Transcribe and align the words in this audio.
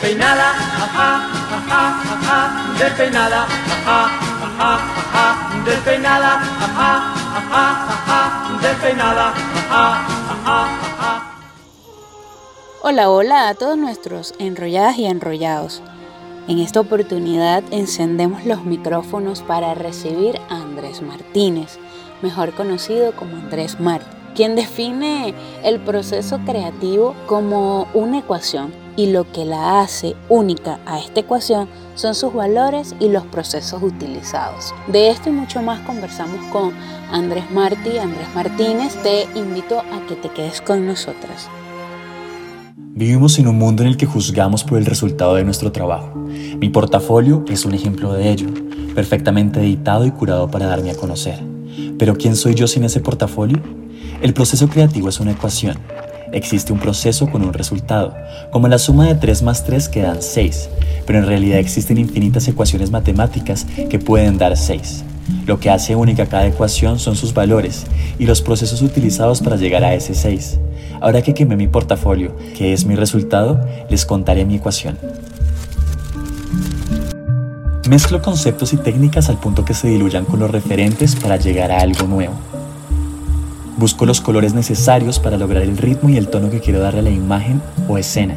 despeinada, 0.00 0.50
ajá, 0.50 1.28
despeinada, 2.78 3.46
despeinada, 5.64 6.40
despeinada. 8.62 9.34
Hola, 12.82 13.10
hola 13.10 13.48
a 13.48 13.54
todos 13.54 13.76
nuestros 13.76 14.34
enrolladas 14.38 14.98
y 14.98 15.06
enrollados. 15.06 15.82
En 16.46 16.60
esta 16.60 16.78
oportunidad 16.78 17.64
encendemos 17.72 18.46
los 18.46 18.64
micrófonos 18.64 19.42
para 19.42 19.74
recibir 19.74 20.40
a 20.48 20.62
Andrés 20.62 21.02
Martínez, 21.02 21.78
mejor 22.22 22.54
conocido 22.54 23.16
como 23.16 23.36
Andrés 23.36 23.80
Mart, 23.80 24.06
quien 24.36 24.54
define 24.54 25.34
el 25.64 25.80
proceso 25.80 26.38
creativo 26.46 27.16
como 27.26 27.88
una 27.94 28.18
ecuación 28.18 28.87
y 28.98 29.06
lo 29.06 29.30
que 29.30 29.44
la 29.44 29.80
hace 29.80 30.16
única 30.28 30.80
a 30.84 30.98
esta 30.98 31.20
ecuación 31.20 31.68
son 31.94 32.16
sus 32.16 32.34
valores 32.34 32.96
y 32.98 33.08
los 33.08 33.24
procesos 33.26 33.80
utilizados. 33.80 34.74
De 34.88 35.08
esto 35.08 35.28
y 35.28 35.32
mucho 35.32 35.62
más 35.62 35.78
conversamos 35.86 36.40
con 36.50 36.72
Andrés 37.12 37.48
Martí, 37.52 37.96
Andrés 37.96 38.26
Martínez. 38.34 39.00
Te 39.04 39.28
invito 39.38 39.78
a 39.78 40.04
que 40.08 40.16
te 40.16 40.28
quedes 40.30 40.60
con 40.60 40.84
nosotras. 40.84 41.48
Vivimos 42.76 43.38
en 43.38 43.46
un 43.46 43.56
mundo 43.56 43.84
en 43.84 43.90
el 43.90 43.96
que 43.96 44.06
juzgamos 44.06 44.64
por 44.64 44.78
el 44.78 44.86
resultado 44.86 45.36
de 45.36 45.44
nuestro 45.44 45.70
trabajo. 45.70 46.16
Mi 46.16 46.68
portafolio 46.68 47.44
es 47.48 47.64
un 47.64 47.74
ejemplo 47.74 48.12
de 48.12 48.32
ello, 48.32 48.48
perfectamente 48.96 49.60
editado 49.60 50.06
y 50.06 50.10
curado 50.10 50.50
para 50.50 50.66
darme 50.66 50.90
a 50.90 50.96
conocer. 50.96 51.38
Pero 52.00 52.16
¿quién 52.16 52.34
soy 52.34 52.56
yo 52.56 52.66
sin 52.66 52.82
ese 52.82 52.98
portafolio? 52.98 53.62
El 54.20 54.34
proceso 54.34 54.68
creativo 54.68 55.08
es 55.08 55.20
una 55.20 55.30
ecuación. 55.30 55.78
Existe 56.32 56.72
un 56.72 56.78
proceso 56.78 57.30
con 57.30 57.42
un 57.42 57.54
resultado, 57.54 58.14
como 58.50 58.68
la 58.68 58.78
suma 58.78 59.06
de 59.06 59.14
3 59.14 59.42
más 59.42 59.64
3 59.64 59.88
que 59.88 60.02
dan 60.02 60.22
6, 60.22 60.68
pero 61.06 61.18
en 61.18 61.26
realidad 61.26 61.58
existen 61.58 61.98
infinitas 61.98 62.46
ecuaciones 62.48 62.90
matemáticas 62.90 63.66
que 63.88 63.98
pueden 63.98 64.36
dar 64.36 64.56
6. 64.56 65.04
Lo 65.46 65.58
que 65.58 65.70
hace 65.70 65.96
única 65.96 66.26
cada 66.26 66.46
ecuación 66.46 66.98
son 66.98 67.16
sus 67.16 67.32
valores 67.32 67.86
y 68.18 68.26
los 68.26 68.42
procesos 68.42 68.82
utilizados 68.82 69.40
para 69.40 69.56
llegar 69.56 69.84
a 69.84 69.94
ese 69.94 70.14
6. 70.14 70.58
Ahora 71.00 71.22
que 71.22 71.34
quemé 71.34 71.56
mi 71.56 71.68
portafolio, 71.68 72.36
que 72.56 72.72
es 72.72 72.84
mi 72.84 72.94
resultado, 72.94 73.60
les 73.88 74.04
contaré 74.04 74.44
mi 74.44 74.56
ecuación. 74.56 74.98
Mezclo 77.88 78.20
conceptos 78.20 78.74
y 78.74 78.76
técnicas 78.76 79.30
al 79.30 79.38
punto 79.38 79.64
que 79.64 79.72
se 79.72 79.88
diluyan 79.88 80.26
con 80.26 80.40
los 80.40 80.50
referentes 80.50 81.16
para 81.16 81.38
llegar 81.38 81.72
a 81.72 81.80
algo 81.80 82.06
nuevo. 82.06 82.34
Busco 83.78 84.06
los 84.06 84.20
colores 84.20 84.54
necesarios 84.54 85.20
para 85.20 85.38
lograr 85.38 85.62
el 85.62 85.78
ritmo 85.78 86.08
y 86.08 86.16
el 86.16 86.26
tono 86.26 86.50
que 86.50 86.58
quiero 86.58 86.80
darle 86.80 86.98
a 86.98 87.02
la 87.04 87.10
imagen 87.10 87.62
o 87.86 87.96
escena. 87.96 88.36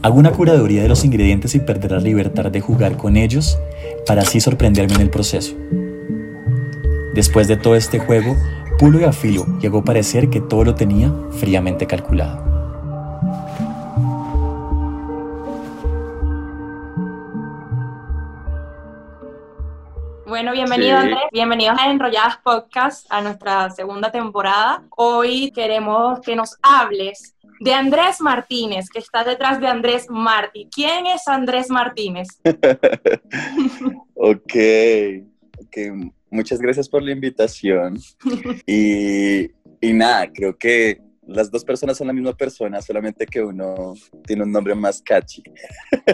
Hago 0.00 0.16
una 0.16 0.30
curaduría 0.30 0.80
de 0.80 0.88
los 0.88 1.04
ingredientes 1.04 1.56
y 1.56 1.58
perder 1.58 1.90
la 1.90 1.98
libertad 1.98 2.44
de 2.44 2.60
jugar 2.60 2.96
con 2.96 3.16
ellos 3.16 3.58
para 4.06 4.22
así 4.22 4.40
sorprenderme 4.40 4.94
en 4.94 5.00
el 5.00 5.10
proceso. 5.10 5.56
Después 7.16 7.48
de 7.48 7.56
todo 7.56 7.74
este 7.74 7.98
juego, 7.98 8.36
pulo 8.78 9.00
y 9.00 9.04
afilo 9.04 9.44
y 9.60 9.66
hago 9.66 9.84
parecer 9.84 10.30
que 10.30 10.40
todo 10.40 10.62
lo 10.62 10.76
tenía 10.76 11.12
fríamente 11.32 11.88
calculado. 11.88 12.51
Bueno, 20.42 20.56
bienvenido 20.56 20.96
Andrés, 20.96 21.20
bienvenidos 21.30 21.78
a 21.78 21.88
Enrolladas 21.88 22.38
Podcast, 22.38 23.06
a 23.10 23.20
nuestra 23.20 23.70
segunda 23.70 24.10
temporada. 24.10 24.82
Hoy 24.96 25.52
queremos 25.52 26.18
que 26.18 26.34
nos 26.34 26.58
hables 26.62 27.36
de 27.60 27.72
Andrés 27.72 28.20
Martínez, 28.20 28.88
que 28.92 28.98
está 28.98 29.22
detrás 29.22 29.60
de 29.60 29.68
Andrés 29.68 30.06
Martí. 30.10 30.68
¿Quién 30.74 31.06
es 31.06 31.28
Andrés 31.28 31.70
Martínez? 31.70 32.26
ok, 34.14 34.54
ok, 35.60 35.76
muchas 36.28 36.58
gracias 36.58 36.88
por 36.88 37.04
la 37.04 37.12
invitación. 37.12 38.00
y, 38.66 39.42
y 39.80 39.92
nada, 39.92 40.26
creo 40.32 40.58
que 40.58 41.00
las 41.24 41.52
dos 41.52 41.64
personas 41.64 41.96
son 41.96 42.08
la 42.08 42.12
misma 42.12 42.36
persona, 42.36 42.82
solamente 42.82 43.26
que 43.26 43.40
uno 43.40 43.94
tiene 44.26 44.42
un 44.42 44.50
nombre 44.50 44.74
más 44.74 45.00
catchy. 45.02 45.44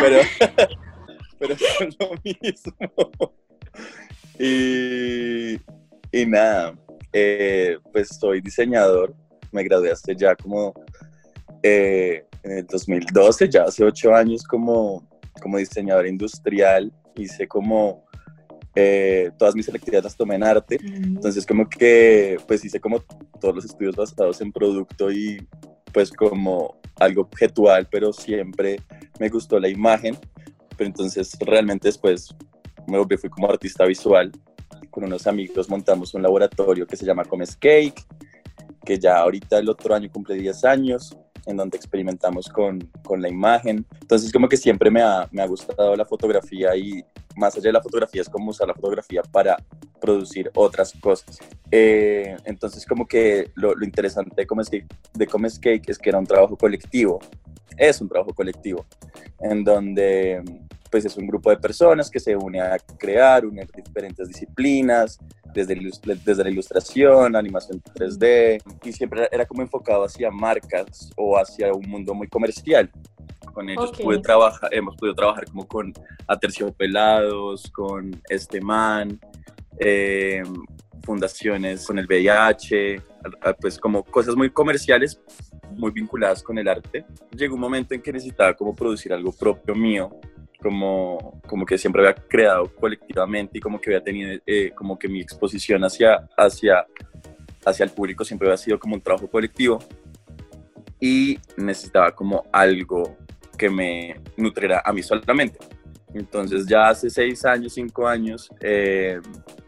pero, 0.00 0.20
pero 1.40 1.56
son 1.58 1.90
lo 1.98 2.10
mismo. 2.22 3.39
Y, 4.42 5.56
y 6.10 6.24
nada, 6.24 6.74
eh, 7.12 7.76
pues 7.92 8.08
soy 8.18 8.40
diseñador, 8.40 9.14
me 9.52 9.62
gradué 9.62 9.90
hace 9.90 10.16
ya 10.16 10.34
como 10.34 10.72
eh, 11.62 12.24
en 12.42 12.52
el 12.52 12.66
2012, 12.66 13.50
ya 13.50 13.64
hace 13.64 13.84
ocho 13.84 14.14
años 14.14 14.44
como, 14.44 15.06
como 15.42 15.58
diseñador 15.58 16.06
industrial, 16.06 16.90
hice 17.16 17.46
como 17.46 18.06
eh, 18.74 19.30
todas 19.38 19.54
mis 19.54 19.66
selectividades 19.66 20.04
las 20.04 20.16
tomé 20.16 20.36
en 20.36 20.44
arte, 20.44 20.78
entonces 20.82 21.44
como 21.44 21.68
que 21.68 22.38
pues 22.46 22.64
hice 22.64 22.80
como 22.80 23.00
todos 23.40 23.56
los 23.56 23.64
estudios 23.64 23.96
basados 23.96 24.40
en 24.40 24.52
producto 24.52 25.12
y 25.12 25.46
pues 25.92 26.10
como 26.10 26.80
algo 26.98 27.22
objetual, 27.22 27.88
pero 27.90 28.12
siempre 28.12 28.80
me 29.18 29.28
gustó 29.28 29.58
la 29.58 29.68
imagen, 29.68 30.16
pero 30.76 30.86
entonces 30.86 31.36
realmente 31.40 31.88
después 31.88 32.34
me 32.90 32.98
volví, 32.98 33.16
fui 33.16 33.30
como 33.30 33.48
artista 33.48 33.84
visual, 33.84 34.30
con 34.90 35.04
unos 35.04 35.26
amigos 35.26 35.68
montamos 35.68 36.14
un 36.14 36.22
laboratorio 36.22 36.86
que 36.86 36.96
se 36.96 37.06
llama 37.06 37.24
Comes 37.24 37.56
Cake, 37.56 38.04
que 38.84 38.98
ya 38.98 39.18
ahorita 39.18 39.58
el 39.58 39.68
otro 39.68 39.94
año 39.94 40.10
cumple 40.10 40.34
10 40.34 40.64
años, 40.64 41.16
en 41.46 41.56
donde 41.56 41.76
experimentamos 41.76 42.48
con, 42.48 42.80
con 43.04 43.22
la 43.22 43.28
imagen. 43.28 43.86
Entonces 44.00 44.32
como 44.32 44.48
que 44.48 44.56
siempre 44.56 44.90
me 44.90 45.02
ha, 45.02 45.28
me 45.30 45.42
ha, 45.42 45.46
gustado 45.46 45.96
la 45.96 46.04
fotografía 46.04 46.76
y 46.76 47.04
más 47.36 47.54
allá 47.54 47.64
de 47.64 47.72
la 47.72 47.82
fotografía 47.82 48.22
es 48.22 48.28
como 48.28 48.50
usar 48.50 48.68
la 48.68 48.74
fotografía 48.74 49.22
para 49.22 49.56
producir 50.00 50.50
otras 50.54 50.92
cosas. 51.00 51.38
Eh, 51.70 52.36
entonces 52.44 52.84
como 52.86 53.06
que 53.06 53.50
lo, 53.54 53.74
lo 53.74 53.84
interesante 53.84 54.34
de 54.36 54.46
Comes, 54.46 54.68
Cake, 54.68 54.86
de 55.14 55.26
Comes 55.26 55.58
Cake 55.58 55.88
es 55.88 55.98
que 55.98 56.10
era 56.10 56.18
un 56.18 56.26
trabajo 56.26 56.56
colectivo, 56.56 57.20
es 57.76 58.00
un 58.00 58.08
trabajo 58.08 58.34
colectivo, 58.34 58.84
en 59.40 59.64
donde 59.64 60.42
pues 60.90 61.04
es 61.04 61.16
un 61.16 61.26
grupo 61.26 61.50
de 61.50 61.56
personas 61.56 62.10
que 62.10 62.18
se 62.18 62.36
une 62.36 62.60
a 62.60 62.78
crear, 62.98 63.46
unir 63.46 63.68
diferentes 63.72 64.28
disciplinas, 64.28 65.18
desde, 65.52 65.78
desde 66.24 66.44
la 66.44 66.50
ilustración, 66.50 67.36
animación 67.36 67.82
3D, 67.94 68.62
y 68.84 68.92
siempre 68.92 69.28
era 69.30 69.46
como 69.46 69.62
enfocado 69.62 70.04
hacia 70.04 70.30
marcas 70.30 71.10
o 71.16 71.36
hacia 71.36 71.72
un 71.72 71.88
mundo 71.88 72.14
muy 72.14 72.28
comercial. 72.28 72.90
Con 73.52 73.68
ellos 73.68 73.92
pude 74.00 74.18
trabajar, 74.18 74.72
hemos 74.72 74.96
podido 74.96 75.14
trabajar 75.14 75.44
como 75.46 75.66
con 75.66 75.92
Aterciopelados, 76.26 77.70
con 77.70 78.10
Este 78.28 78.60
Man, 78.60 79.18
eh, 79.78 80.42
fundaciones 81.02 81.86
con 81.86 81.98
el 81.98 82.06
VIH, 82.06 83.02
pues 83.60 83.78
como 83.78 84.04
cosas 84.04 84.36
muy 84.36 84.50
comerciales, 84.50 85.20
muy 85.70 85.90
vinculadas 85.90 86.42
con 86.42 86.58
el 86.58 86.68
arte. 86.68 87.04
Llegó 87.32 87.54
un 87.54 87.60
momento 87.60 87.94
en 87.94 88.02
que 88.02 88.12
necesitaba 88.12 88.54
como 88.54 88.74
producir 88.74 89.12
algo 89.12 89.32
propio 89.32 89.74
mío, 89.74 90.10
como, 90.60 91.40
como 91.46 91.66
que 91.66 91.78
siempre 91.78 92.02
había 92.02 92.14
creado 92.14 92.72
colectivamente 92.74 93.58
y 93.58 93.60
como 93.60 93.80
que 93.80 93.90
había 93.90 94.04
tenido, 94.04 94.38
eh, 94.46 94.70
como 94.74 94.98
que 94.98 95.08
mi 95.08 95.20
exposición 95.20 95.82
hacia, 95.82 96.28
hacia, 96.36 96.86
hacia 97.64 97.84
el 97.84 97.90
público 97.90 98.24
siempre 98.24 98.48
había 98.48 98.56
sido 98.56 98.78
como 98.78 98.94
un 98.94 99.00
trabajo 99.00 99.28
colectivo 99.28 99.78
y 101.00 101.38
necesitaba 101.56 102.14
como 102.14 102.44
algo 102.52 103.16
que 103.56 103.70
me 103.70 104.20
nutriera 104.36 104.82
a 104.84 104.92
mí 104.92 105.02
solamente. 105.02 105.58
Entonces 106.14 106.66
ya 106.66 106.88
hace 106.88 107.08
seis 107.08 107.44
años, 107.44 107.74
cinco 107.74 108.06
años, 108.06 108.50
eh, 108.60 109.20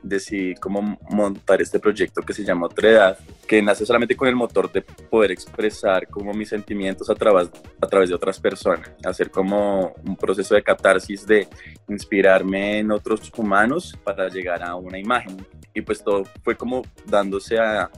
decidí 0.02 0.54
cómo 0.54 0.98
montar 1.10 1.62
este 1.62 1.78
proyecto 1.78 2.22
que 2.22 2.32
se 2.32 2.44
llama 2.44 2.66
Otra 2.66 2.88
Edad, 2.88 3.18
que 3.46 3.62
nace 3.62 3.86
solamente 3.86 4.16
con 4.16 4.28
el 4.28 4.34
motor 4.34 4.70
de 4.72 4.82
poder 4.82 5.30
expresar 5.30 6.08
como 6.08 6.32
mis 6.32 6.48
sentimientos 6.48 7.08
a 7.10 7.14
través, 7.14 7.50
a 7.80 7.86
través 7.86 8.08
de 8.08 8.16
otras 8.16 8.40
personas, 8.40 8.90
hacer 9.04 9.30
como 9.30 9.94
un 10.04 10.16
proceso 10.16 10.54
de 10.54 10.62
catarsis 10.62 11.26
de 11.26 11.46
inspirarme 11.88 12.78
en 12.80 12.90
otros 12.90 13.30
humanos 13.36 13.96
para 14.02 14.28
llegar 14.28 14.62
a 14.62 14.74
una 14.74 14.98
imagen. 14.98 15.36
Y 15.74 15.80
pues 15.80 16.02
todo 16.02 16.24
fue 16.42 16.56
como 16.56 16.82
dándose 17.06 17.58
a, 17.58 17.90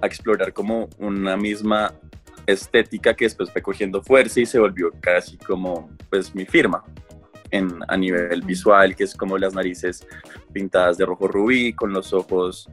a 0.00 0.06
explorar 0.06 0.52
como 0.52 0.88
una 0.98 1.36
misma 1.36 1.92
estética 2.46 3.14
que 3.14 3.26
después 3.26 3.50
fue 3.50 3.62
cogiendo 3.62 4.02
fuerza 4.02 4.40
y 4.40 4.46
se 4.46 4.58
volvió 4.58 4.90
casi 5.00 5.38
como 5.38 5.90
pues 6.10 6.34
mi 6.34 6.44
firma 6.44 6.84
a 7.88 7.96
nivel 7.96 8.42
visual, 8.42 8.94
que 8.96 9.04
es 9.04 9.14
como 9.14 9.38
las 9.38 9.54
narices 9.54 10.06
pintadas 10.52 10.98
de 10.98 11.06
rojo 11.06 11.28
rubí, 11.28 11.72
con 11.72 11.92
los 11.92 12.12
ojos 12.12 12.68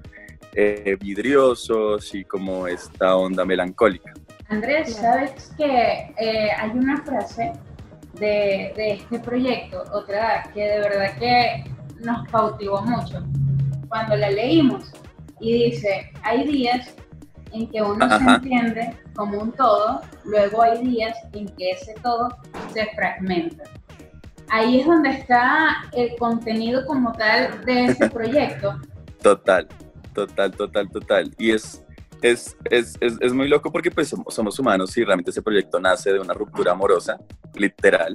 eh, 0.54 0.98
vidriosos 1.00 2.14
y 2.14 2.26
como 2.26 2.68
esta 2.68 3.16
onda 3.16 3.46
melancólica. 3.46 4.14
Andrés, 4.50 4.96
sabes 4.96 5.52
que 5.58 6.14
eh, 6.18 6.50
hay 6.58 6.72
una 6.72 7.02
frase 7.04 7.54
de, 8.20 8.74
de, 8.76 8.94
este 8.94 9.20
proyecto, 9.20 9.84
otra 9.94 10.44
que 10.54 10.62
de 10.62 10.80
verdad 10.80 11.18
que 11.18 11.64
nos 12.04 12.28
cautivó 12.28 12.82
mucho 12.82 13.24
cuando 13.88 14.16
la 14.18 14.30
leímos 14.30 14.92
y 15.40 15.72
dice, 15.72 16.12
hay 16.24 16.46
días 16.46 16.94
en 17.54 17.70
que 17.70 17.82
uno 17.82 18.08
se 18.18 18.24
entiende 18.24 18.98
como 19.16 19.40
un 19.40 19.52
todo, 19.52 20.02
luego 20.24 20.62
hay 20.62 20.86
días 20.86 21.18
en 21.34 21.48
que 21.56 21.72
ese 21.72 21.94
todo 22.02 22.30
se 22.74 22.88
fragmenta. 22.96 23.64
Ahí 24.54 24.82
es 24.82 24.86
donde 24.86 25.10
está 25.12 25.90
el 25.94 26.14
contenido 26.18 26.86
como 26.86 27.14
tal 27.14 27.64
de 27.64 27.86
ese 27.86 28.10
proyecto. 28.10 28.78
Total, 29.24 29.66
total, 30.14 30.52
total, 30.52 30.90
total. 30.90 31.34
Y 31.38 31.52
es, 31.52 31.86
es, 32.22 32.58
es, 32.70 32.98
es, 33.00 33.32
muy 33.32 33.48
loco 33.48 33.72
porque 33.72 33.90
pues 33.90 34.14
somos, 34.28 34.60
humanos 34.60 34.98
y 34.98 35.06
realmente 35.06 35.32
ese 35.32 35.42
proyecto 35.42 35.80
nace 35.80 36.12
de 36.12 36.20
una 36.20 36.34
ruptura 36.34 36.74
amorosa, 36.74 37.18
literal. 37.56 38.14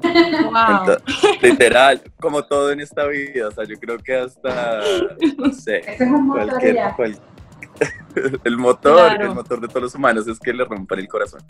literal, 1.40 2.02
como 2.20 2.44
todo 2.44 2.70
en 2.70 2.80
esta 2.80 3.06
vida. 3.06 3.48
O 3.48 3.50
sea, 3.50 3.64
yo 3.64 3.76
creo 3.80 3.96
que 3.96 4.14
hasta, 4.14 4.82
no 5.38 5.50
sé, 5.52 5.78
Ese 5.78 6.04
es 6.04 6.10
un 6.10 6.28
cualquier, 6.28 6.76
el 8.44 8.56
motor, 8.56 9.20
el 9.20 9.34
motor 9.34 9.60
de 9.60 9.68
todos 9.68 9.82
los 9.82 9.94
humanos 9.94 10.26
es 10.26 10.38
que 10.38 10.52
le 10.52 10.64
rompan 10.64 10.98
el 10.98 11.08
corazón. 11.08 11.40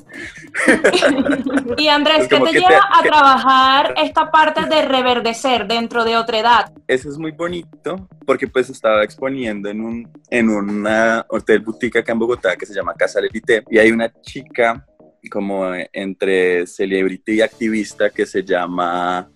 y 1.76 1.88
Andrés, 1.88 2.28
¿qué 2.28 2.40
te 2.40 2.52
lleva 2.52 2.80
a 2.92 3.02
trabajar 3.02 3.94
esta 3.96 4.30
parte 4.30 4.66
de 4.66 4.82
reverdecer 4.82 5.66
dentro 5.66 6.04
de 6.04 6.16
otra 6.16 6.38
edad? 6.38 6.72
Eso 6.86 7.08
es 7.08 7.18
muy 7.18 7.32
bonito 7.32 8.08
porque 8.24 8.48
pues 8.48 8.70
estaba 8.70 9.04
exponiendo 9.04 9.68
en 9.68 9.80
un 9.80 10.08
en 10.30 10.48
una 10.48 11.24
hotel 11.28 11.60
boutique 11.60 11.98
acá 11.98 12.12
en 12.12 12.18
Bogotá 12.18 12.56
que 12.56 12.66
se 12.66 12.74
llama 12.74 12.94
Casa 12.94 13.20
Lelite 13.20 13.64
y 13.70 13.78
hay 13.78 13.90
una 13.90 14.12
chica 14.22 14.84
como 15.28 15.72
entre 15.92 16.66
celebrity 16.66 17.34
y 17.34 17.40
activista 17.40 18.10
que 18.10 18.26
se 18.26 18.44
llama 18.44 19.28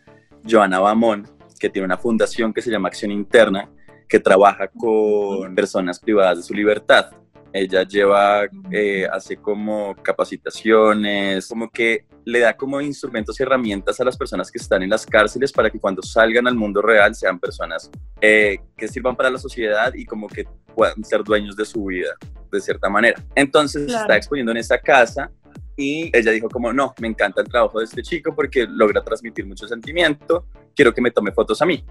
Joana 0.49 0.79
Bamón, 0.79 1.27
que 1.59 1.69
tiene 1.69 1.87
una 1.87 1.99
fundación 1.99 2.53
que 2.53 2.63
se 2.63 2.71
llama 2.71 2.89
Acción 2.89 3.11
Interna 3.11 3.69
que 4.11 4.19
trabaja 4.19 4.67
con 4.67 5.55
personas 5.55 6.01
privadas 6.01 6.39
de 6.39 6.43
su 6.43 6.53
libertad. 6.53 7.11
Ella 7.53 7.85
lleva, 7.85 8.43
eh, 8.71 9.07
hace 9.11 9.37
como 9.37 9.95
capacitaciones, 10.03 11.47
como 11.47 11.71
que 11.71 12.07
le 12.25 12.41
da 12.41 12.57
como 12.57 12.81
instrumentos 12.81 13.39
y 13.39 13.45
herramientas 13.45 14.01
a 14.01 14.05
las 14.05 14.17
personas 14.17 14.51
que 14.51 14.59
están 14.59 14.83
en 14.83 14.91
las 14.91 15.07
cárceles 15.07 15.53
para 15.53 15.71
que 15.71 15.79
cuando 15.79 16.03
salgan 16.03 16.49
al 16.49 16.57
mundo 16.57 16.83
real 16.83 17.15
sean 17.15 17.39
personas 17.39 17.89
eh, 18.21 18.59
que 18.77 18.89
sirvan 18.89 19.15
para 19.17 19.31
la 19.31 19.39
sociedad 19.39 19.93
y 19.95 20.05
como 20.05 20.27
que 20.27 20.45
puedan 20.75 21.03
ser 21.05 21.23
dueños 21.23 21.57
de 21.57 21.65
su 21.65 21.85
vida, 21.85 22.11
de 22.51 22.61
cierta 22.61 22.89
manera. 22.89 23.23
Entonces 23.37 23.93
está 23.93 24.17
exponiendo 24.17 24.51
en 24.51 24.59
esa 24.59 24.79
casa 24.79 25.31
y 25.77 26.11
ella 26.17 26.33
dijo 26.33 26.49
como, 26.49 26.73
no, 26.73 26.95
me 27.01 27.07
encanta 27.07 27.43
el 27.43 27.49
trabajo 27.49 27.79
de 27.79 27.85
este 27.85 28.03
chico 28.03 28.35
porque 28.35 28.67
logra 28.69 29.03
transmitir 29.03 29.47
mucho 29.47 29.69
sentimiento, 29.69 30.47
quiero 30.75 30.93
que 30.93 31.01
me 31.01 31.13
tome 31.13 31.31
fotos 31.31 31.63
a 31.63 31.67
mí. 31.67 31.85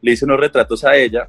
Le 0.00 0.12
hice 0.12 0.24
unos 0.24 0.40
retratos 0.40 0.84
a 0.84 0.96
ella 0.96 1.28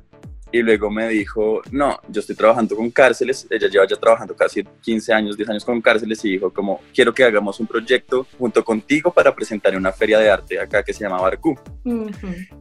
y 0.51 0.61
luego 0.61 0.89
me 0.89 1.07
dijo, 1.07 1.61
no, 1.71 1.99
yo 2.09 2.19
estoy 2.19 2.35
trabajando 2.35 2.75
con 2.75 2.89
cárceles, 2.91 3.47
ella 3.49 3.67
lleva 3.67 3.87
ya 3.87 3.95
trabajando 3.95 4.35
casi 4.35 4.63
15 4.63 5.13
años, 5.13 5.37
10 5.37 5.49
años 5.49 5.65
con 5.65 5.81
cárceles 5.81 6.23
y 6.25 6.31
dijo 6.31 6.51
como, 6.51 6.81
quiero 6.93 7.13
que 7.13 7.23
hagamos 7.23 7.59
un 7.59 7.67
proyecto 7.67 8.27
junto 8.37 8.63
contigo 8.63 9.11
para 9.11 9.33
presentar 9.33 9.73
en 9.73 9.79
una 9.79 9.91
feria 9.91 10.19
de 10.19 10.29
arte 10.29 10.59
acá 10.59 10.83
que 10.83 10.93
se 10.93 11.03
llama 11.03 11.21
Barcú. 11.21 11.57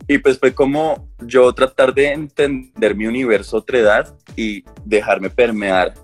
Y 0.07 0.19
pues 0.19 0.39
fue 0.39 0.55
como 0.55 1.09
yo 1.21 1.53
tratar 1.53 1.93
de 1.93 2.13
entender 2.13 2.95
mi 2.95 3.07
universo 3.07 3.59
otra 3.59 3.79
edad 3.79 4.15
y 4.37 4.65
dejarme 4.85 5.31
permear 5.31 5.95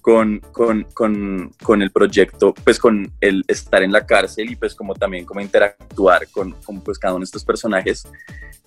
con, 0.00 0.40
con, 0.50 0.84
con, 0.94 1.52
con, 1.62 1.80
el 1.80 1.92
proyecto, 1.92 2.52
pues 2.64 2.78
con 2.78 3.10
el 3.20 3.44
estar 3.46 3.82
en 3.84 3.92
la 3.92 4.04
cárcel 4.04 4.50
y 4.50 4.56
pues 4.56 4.74
como 4.74 4.94
también 4.94 5.24
como 5.24 5.40
interactuar 5.40 6.26
con, 6.28 6.52
con 6.64 6.80
pues 6.80 6.98
cada 6.98 7.14
uno 7.14 7.20
de 7.20 7.26
estos 7.26 7.44
personajes. 7.44 8.06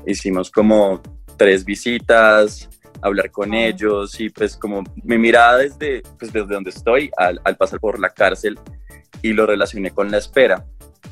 Hicimos 0.05 0.49
como 0.49 1.01
tres 1.37 1.65
visitas, 1.65 2.69
hablar 3.01 3.31
con 3.31 3.53
ellos 3.53 4.19
y 4.19 4.29
pues 4.29 4.57
como 4.57 4.83
mi 5.03 5.17
mirada 5.17 5.57
desde, 5.57 6.01
pues 6.17 6.33
desde 6.33 6.53
donde 6.53 6.71
estoy 6.71 7.11
al, 7.17 7.39
al 7.43 7.55
pasar 7.55 7.79
por 7.79 7.99
la 7.99 8.09
cárcel 8.09 8.59
y 9.21 9.33
lo 9.33 9.45
relacioné 9.45 9.91
con 9.91 10.11
la 10.11 10.17
espera. 10.17 10.65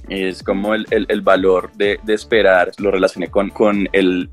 Es 0.10 0.44
como 0.44 0.74
el, 0.74 0.86
el, 0.90 1.06
el 1.10 1.22
valor 1.22 1.72
de, 1.74 2.00
de, 2.04 2.14
esperar, 2.14 2.72
lo 2.78 2.92
relacioné 2.92 3.30
con, 3.30 3.50
con 3.50 3.88
el, 3.94 4.30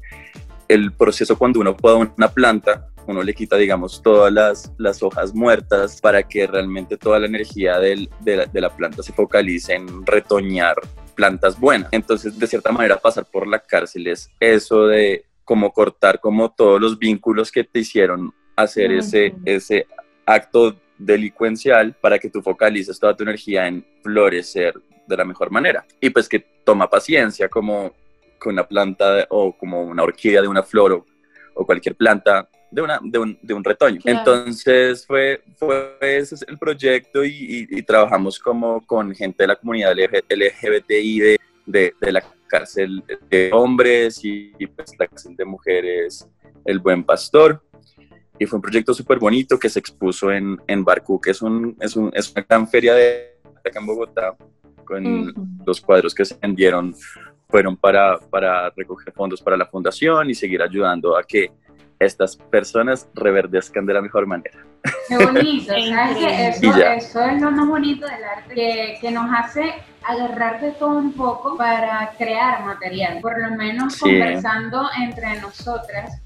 el, 0.69 0.93
proceso 0.93 1.39
cuando 1.39 1.61
uno 1.61 1.77
poda 1.77 1.97
una 2.17 2.29
planta, 2.29 2.89
uno 3.07 3.23
le 3.23 3.35
quita, 3.35 3.57
digamos, 3.57 4.03
todas 4.03 4.33
las, 4.33 4.73
las 4.79 5.03
hojas 5.03 5.35
muertas 5.35 6.01
para 6.01 6.23
que 6.23 6.47
realmente 6.47 6.97
toda 6.97 7.21
la 7.21 7.27
energía 7.27 7.79
del, 7.79 8.11
de, 8.21 8.37
la, 8.37 8.47
de 8.47 8.61
la 8.61 8.75
planta 8.75 9.03
se 9.03 9.13
focalice 9.13 9.75
en 9.75 10.05
retoñar 10.07 10.77
plantas 11.15 11.59
buenas. 11.61 11.89
Entonces, 11.93 12.39
de 12.39 12.47
cierta 12.47 12.73
manera, 12.73 12.97
pasar 12.97 13.27
por 13.27 13.47
la 13.47 13.61
cárcel 13.61 14.09
es 14.09 14.29
eso 14.41 14.87
de 14.87 15.25
como 15.45 15.73
cortar 15.73 16.21
como 16.21 16.51
todos 16.51 16.81
los 16.81 16.99
vínculos 16.99 17.51
que 17.51 17.65
te 17.65 17.81
hicieron 17.81 18.33
hacer 18.57 18.93
ese, 18.93 19.35
ese 19.45 19.87
acto 20.27 20.77
delincuencial 20.99 21.95
para 22.01 22.19
que 22.19 22.29
tú 22.29 22.43
focalices 22.43 22.99
toda 23.01 23.17
tu 23.17 23.25
energía 23.25 23.67
en 23.67 23.85
florecer 24.03 24.75
de 25.07 25.17
la 25.17 25.25
mejor 25.25 25.51
manera. 25.51 25.85
Y 26.01 26.11
pues 26.11 26.29
que 26.29 26.41
toma 26.65 26.89
paciencia 26.89 27.49
como 27.49 27.93
con 28.39 28.53
una 28.55 28.67
planta 28.67 29.27
o 29.31 29.57
como 29.57 29.83
una 29.83 30.03
orquídea 30.03 30.43
de 30.43 30.49
una 30.49 30.63
flor 30.63 31.05
o, 31.55 31.67
cualquier 31.67 31.95
planta 31.95 32.49
de, 32.71 32.81
una, 32.81 32.99
de, 33.03 33.19
un, 33.19 33.39
de 33.43 33.53
un 33.53 33.63
retoño. 33.63 34.01
Entonces 34.05 35.07
fue, 35.07 35.43
fue 35.57 35.97
ese 36.01 36.37
es 36.37 36.45
el 36.49 36.57
proyecto 36.57 37.23
y, 37.23 37.67
y, 37.69 37.83
trabajamos 37.83 38.39
como 38.39 38.81
con 38.87 39.15
gente 39.15 39.43
de 39.43 39.49
la 39.49 39.57
comunidad 39.57 39.93
LGBTI 39.95 41.21
de, 41.21 41.41
de, 41.67 41.95
de 42.01 42.13
la 42.13 42.23
cárcel 42.51 43.03
de 43.31 43.51
hombres 43.53 44.21
y, 44.25 44.53
pues 44.67 44.93
la 44.99 45.07
cárcel 45.07 45.37
de 45.37 45.45
mujeres 45.45 46.29
El 46.65 46.81
Buen 46.81 47.05
Pastor. 47.05 47.63
Y 48.39 48.47
fue 48.47 48.57
un 48.57 48.63
proyecto 48.63 48.93
súper 48.95 49.19
bonito 49.19 49.59
que 49.59 49.69
se 49.69 49.79
expuso 49.79 50.33
en, 50.33 50.59
en 50.67 50.83
Barcú, 50.83 51.21
que 51.21 51.31
es, 51.31 51.43
un, 51.43 51.77
es, 51.81 51.95
un, 51.95 52.11
es 52.15 52.33
una 52.33 52.45
gran 52.49 52.67
feria 52.67 52.95
de 52.95 53.37
acá 53.65 53.79
en 53.79 53.87
Bogotá, 53.87 54.35
con 54.85 55.33
los 55.65 55.81
cuadros 55.81 56.15
que 56.15 56.25
se 56.25 56.37
vendieron 56.41 56.95
fueron 57.49 57.77
para, 57.77 58.19
para 58.19 58.71
recoger 58.71 59.13
fondos 59.13 59.43
para 59.43 59.57
la 59.57 59.67
fundación 59.67 60.31
y 60.31 60.35
seguir 60.35 60.63
ayudando 60.63 61.17
a 61.17 61.23
que 61.25 61.51
estas 62.01 62.37
personas 62.37 63.09
reverdezcan 63.15 63.87
de 63.87 63.95
la 63.95 64.01
mejor 64.01 64.27
manera. 64.27 64.59
Qué 65.09 65.17
bonito, 65.25 65.73
¿sabes? 65.89 66.57
eso, 66.57 66.75
eso, 66.75 67.23
es 67.23 67.41
lo 67.41 67.51
más 67.51 67.69
bonito 67.69 68.07
del 68.07 68.25
arte, 68.25 68.55
que, 68.55 68.99
que, 69.01 69.11
nos 69.11 69.31
hace 69.33 69.75
agarrar 70.03 70.61
de 70.61 70.73
todo 70.73 70.99
un 70.99 71.13
poco 71.13 71.57
para 71.59 72.13
crear 72.17 72.65
material. 72.65 73.21
Por 73.21 73.39
lo 73.39 73.55
menos 73.55 73.95
sí. 73.95 74.01
conversando 74.01 74.89
entre 74.99 75.41
nosotras, 75.41 76.21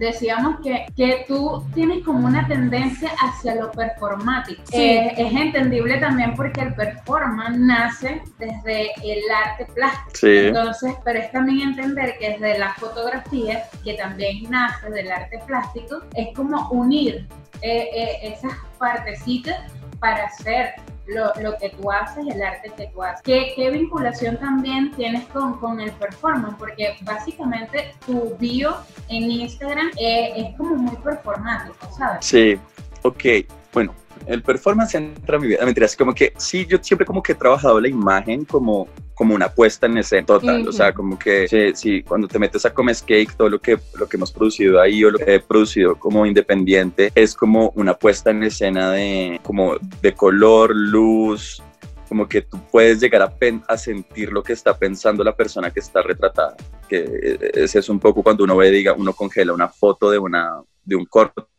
decíamos 0.00 0.60
que, 0.62 0.86
que 0.96 1.26
tú 1.28 1.62
tienes 1.74 2.02
como 2.04 2.26
una 2.26 2.48
tendencia 2.48 3.10
hacia 3.20 3.54
lo 3.54 3.70
performático. 3.70 4.62
Sí. 4.64 4.80
Eh, 4.80 5.14
es 5.16 5.32
entendible 5.32 5.98
también 5.98 6.34
porque 6.34 6.62
el 6.62 6.74
performance 6.74 7.58
nace 7.58 8.22
desde 8.38 8.92
el 9.04 9.22
arte 9.30 9.66
plástico. 9.74 10.10
Sí. 10.14 10.36
Entonces, 10.46 10.94
pero 11.04 11.18
es 11.18 11.30
también 11.30 11.68
entender 11.68 12.16
que 12.18 12.30
desde 12.30 12.58
la 12.58 12.72
fotografía, 12.74 13.64
que 13.84 13.94
también 13.94 14.50
nace 14.50 14.88
del 14.90 15.12
arte 15.12 15.38
plástico, 15.46 16.00
es 16.14 16.34
como 16.34 16.70
unir 16.70 17.28
eh, 17.60 17.90
eh, 17.94 18.18
esas 18.22 18.54
partecitas 18.78 19.70
para 20.00 20.24
hacer 20.24 20.76
lo, 21.14 21.32
lo, 21.42 21.56
que 21.58 21.70
tú 21.70 21.90
haces, 21.90 22.26
el 22.26 22.42
arte 22.42 22.72
que 22.76 22.86
tú 22.88 23.02
haces. 23.02 23.22
¿Qué, 23.22 23.52
qué 23.56 23.70
vinculación 23.70 24.38
también 24.38 24.92
tienes 24.92 25.24
con, 25.28 25.58
con, 25.58 25.80
el 25.80 25.90
performance? 25.92 26.54
Porque 26.58 26.96
básicamente 27.02 27.94
tu 28.06 28.36
bio 28.38 28.76
en 29.08 29.30
Instagram 29.30 29.90
eh, 29.98 30.32
es 30.36 30.56
como 30.56 30.76
muy 30.76 30.96
performático, 30.96 31.90
¿sabes? 31.96 32.24
Sí, 32.24 32.58
ok. 33.02 33.24
Bueno, 33.72 33.94
el 34.30 34.42
performance 34.42 34.94
entra 34.94 35.36
a 35.36 35.40
mi 35.40 35.48
vida. 35.48 35.64
Mentiras, 35.64 35.96
como 35.96 36.14
que 36.14 36.32
sí, 36.36 36.66
yo 36.66 36.78
siempre 36.80 37.04
como 37.04 37.22
que 37.22 37.32
he 37.32 37.34
trabajado 37.34 37.80
la 37.80 37.88
imagen 37.88 38.44
como 38.44 38.88
como 39.20 39.34
una 39.34 39.50
puesta 39.50 39.84
en 39.84 39.98
escena 39.98 40.24
total, 40.24 40.62
uh 40.62 40.64
-huh. 40.64 40.68
o 40.68 40.72
sea, 40.72 40.94
como 40.94 41.18
que 41.18 41.46
sí, 41.46 41.72
sí, 41.74 42.02
cuando 42.02 42.26
te 42.26 42.38
metes 42.38 42.64
a 42.64 42.72
Comes 42.72 43.02
Cake, 43.02 43.34
todo 43.36 43.50
lo 43.50 43.60
que, 43.60 43.78
lo 43.98 44.08
que 44.08 44.16
hemos 44.16 44.32
producido 44.32 44.80
ahí 44.80 45.04
o 45.04 45.10
lo 45.10 45.18
que 45.18 45.34
he 45.34 45.40
producido 45.40 45.94
como 45.96 46.24
independiente 46.24 47.12
es 47.14 47.34
como 47.34 47.70
una 47.76 47.92
puesta 47.92 48.30
en 48.30 48.44
escena 48.44 48.92
de, 48.92 49.38
como 49.42 49.76
de 50.00 50.14
color, 50.14 50.74
luz, 50.74 51.62
como 52.08 52.26
que 52.26 52.40
tú 52.40 52.58
puedes 52.72 52.98
llegar 52.98 53.20
a, 53.20 53.36
a, 53.68 53.76
sentir 53.76 54.32
lo 54.32 54.42
que 54.42 54.54
está 54.54 54.78
pensando 54.78 55.22
la 55.22 55.36
persona 55.36 55.70
que 55.70 55.80
está 55.80 56.00
retratada, 56.00 56.56
que 56.88 57.38
ese 57.52 57.78
es 57.78 57.90
un 57.90 58.00
poco 58.00 58.22
cuando 58.22 58.44
uno 58.44 58.56
ve, 58.56 58.70
diga, 58.70 58.94
uno 58.94 59.12
congela 59.12 59.52
una 59.52 59.68
foto 59.68 60.10
de, 60.10 60.16
una, 60.16 60.62
de 60.82 60.96
un 60.96 61.04
corto 61.04 61.49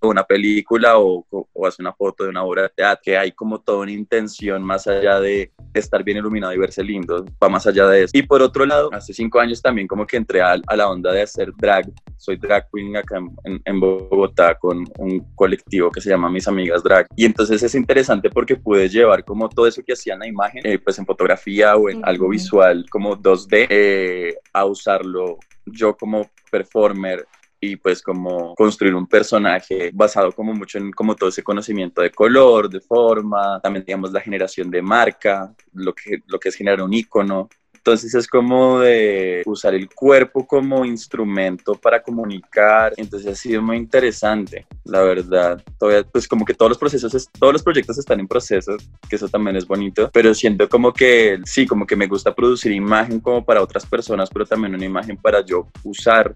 una 0.00 0.24
película 0.24 0.98
o, 0.98 1.26
o, 1.30 1.66
hace 1.66 1.82
una 1.82 1.92
foto 1.92 2.24
de 2.24 2.30
una 2.30 2.44
obra 2.44 2.62
de 2.62 2.68
teatro, 2.70 3.02
que 3.04 3.18
hay 3.18 3.32
como 3.32 3.60
toda 3.60 3.78
una 3.78 3.92
intención 3.92 4.62
más 4.62 4.86
allá 4.86 5.20
de 5.20 5.52
estar 5.74 6.02
bien 6.04 6.18
iluminado 6.18 6.52
y 6.52 6.58
verse 6.58 6.82
lindo, 6.82 7.24
va 7.42 7.48
más 7.48 7.66
allá 7.66 7.86
de 7.88 8.04
eso. 8.04 8.10
Y 8.16 8.22
por 8.22 8.42
otro 8.42 8.64
lado, 8.64 8.90
hace 8.92 9.12
cinco 9.12 9.40
años 9.40 9.60
también 9.60 9.86
como 9.86 10.06
que 10.06 10.16
entré 10.16 10.40
a, 10.40 10.56
a 10.66 10.76
la 10.76 10.88
onda 10.88 11.12
de 11.12 11.22
hacer 11.22 11.52
drag, 11.56 11.90
soy 12.16 12.36
drag 12.36 12.68
queen 12.72 12.96
acá 12.96 13.18
en, 13.44 13.60
en, 13.64 13.80
Bogotá 13.80 14.56
con 14.56 14.84
un 14.98 15.20
colectivo 15.34 15.90
que 15.90 16.00
se 16.00 16.10
llama 16.10 16.30
Mis 16.30 16.48
Amigas 16.48 16.82
Drag. 16.82 17.06
Y 17.16 17.24
entonces 17.24 17.62
es 17.62 17.74
interesante 17.74 18.30
porque 18.30 18.56
pude 18.56 18.88
llevar 18.88 19.24
como 19.24 19.48
todo 19.48 19.66
eso 19.66 19.82
que 19.84 19.92
hacía 19.92 20.14
en 20.14 20.20
la 20.20 20.26
imagen, 20.26 20.62
eh, 20.64 20.78
pues 20.78 20.98
en 20.98 21.06
fotografía 21.06 21.76
o 21.76 21.88
en 21.88 21.98
uh 21.98 22.00
-huh. 22.00 22.08
algo 22.08 22.28
visual 22.28 22.86
como 22.90 23.16
2D, 23.16 23.66
eh, 23.70 24.36
a 24.52 24.64
usarlo 24.64 25.38
yo 25.66 25.96
como 25.96 26.30
performer 26.50 27.26
y 27.60 27.76
pues 27.76 28.02
como 28.02 28.54
construir 28.54 28.94
un 28.94 29.06
personaje 29.06 29.90
basado 29.92 30.32
como 30.32 30.54
mucho 30.54 30.78
en 30.78 30.92
como 30.92 31.16
todo 31.16 31.28
ese 31.28 31.42
conocimiento 31.42 32.02
de 32.02 32.10
color, 32.10 32.68
de 32.68 32.80
forma, 32.80 33.60
también 33.60 33.84
digamos 33.84 34.12
la 34.12 34.20
generación 34.20 34.70
de 34.70 34.82
marca, 34.82 35.52
lo 35.72 35.94
que, 35.94 36.22
lo 36.26 36.38
que 36.38 36.50
es 36.50 36.54
generar 36.54 36.82
un 36.82 36.94
icono. 36.94 37.48
Entonces 37.74 38.14
es 38.14 38.26
como 38.26 38.80
de 38.80 39.42
usar 39.46 39.74
el 39.74 39.88
cuerpo 39.88 40.46
como 40.46 40.84
instrumento 40.84 41.74
para 41.74 42.02
comunicar. 42.02 42.92
Entonces 42.96 43.32
ha 43.32 43.34
sido 43.34 43.62
muy 43.62 43.78
interesante, 43.78 44.66
la 44.84 45.00
verdad. 45.00 45.62
Todavía, 45.78 46.04
pues 46.04 46.28
como 46.28 46.44
que 46.44 46.52
todos 46.52 46.70
los 46.70 46.78
procesos, 46.78 47.28
todos 47.38 47.52
los 47.52 47.62
proyectos 47.62 47.96
están 47.96 48.20
en 48.20 48.28
proceso, 48.28 48.76
que 49.08 49.16
eso 49.16 49.28
también 49.28 49.56
es 49.56 49.66
bonito. 49.66 50.10
Pero 50.12 50.34
siento 50.34 50.68
como 50.68 50.92
que 50.92 51.40
sí, 51.44 51.66
como 51.66 51.86
que 51.86 51.96
me 51.96 52.08
gusta 52.08 52.34
producir 52.34 52.72
imagen 52.72 53.20
como 53.20 53.42
para 53.42 53.62
otras 53.62 53.86
personas, 53.86 54.28
pero 54.28 54.44
también 54.44 54.74
una 54.74 54.84
imagen 54.84 55.16
para 55.16 55.42
yo 55.42 55.68
usar 55.82 56.34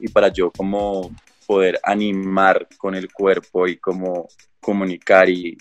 y 0.00 0.08
para 0.08 0.28
yo 0.28 0.50
como 0.50 1.10
poder 1.46 1.80
animar 1.82 2.66
con 2.78 2.94
el 2.94 3.12
cuerpo 3.12 3.66
y 3.66 3.76
como 3.76 4.28
comunicar 4.60 5.28
y, 5.28 5.56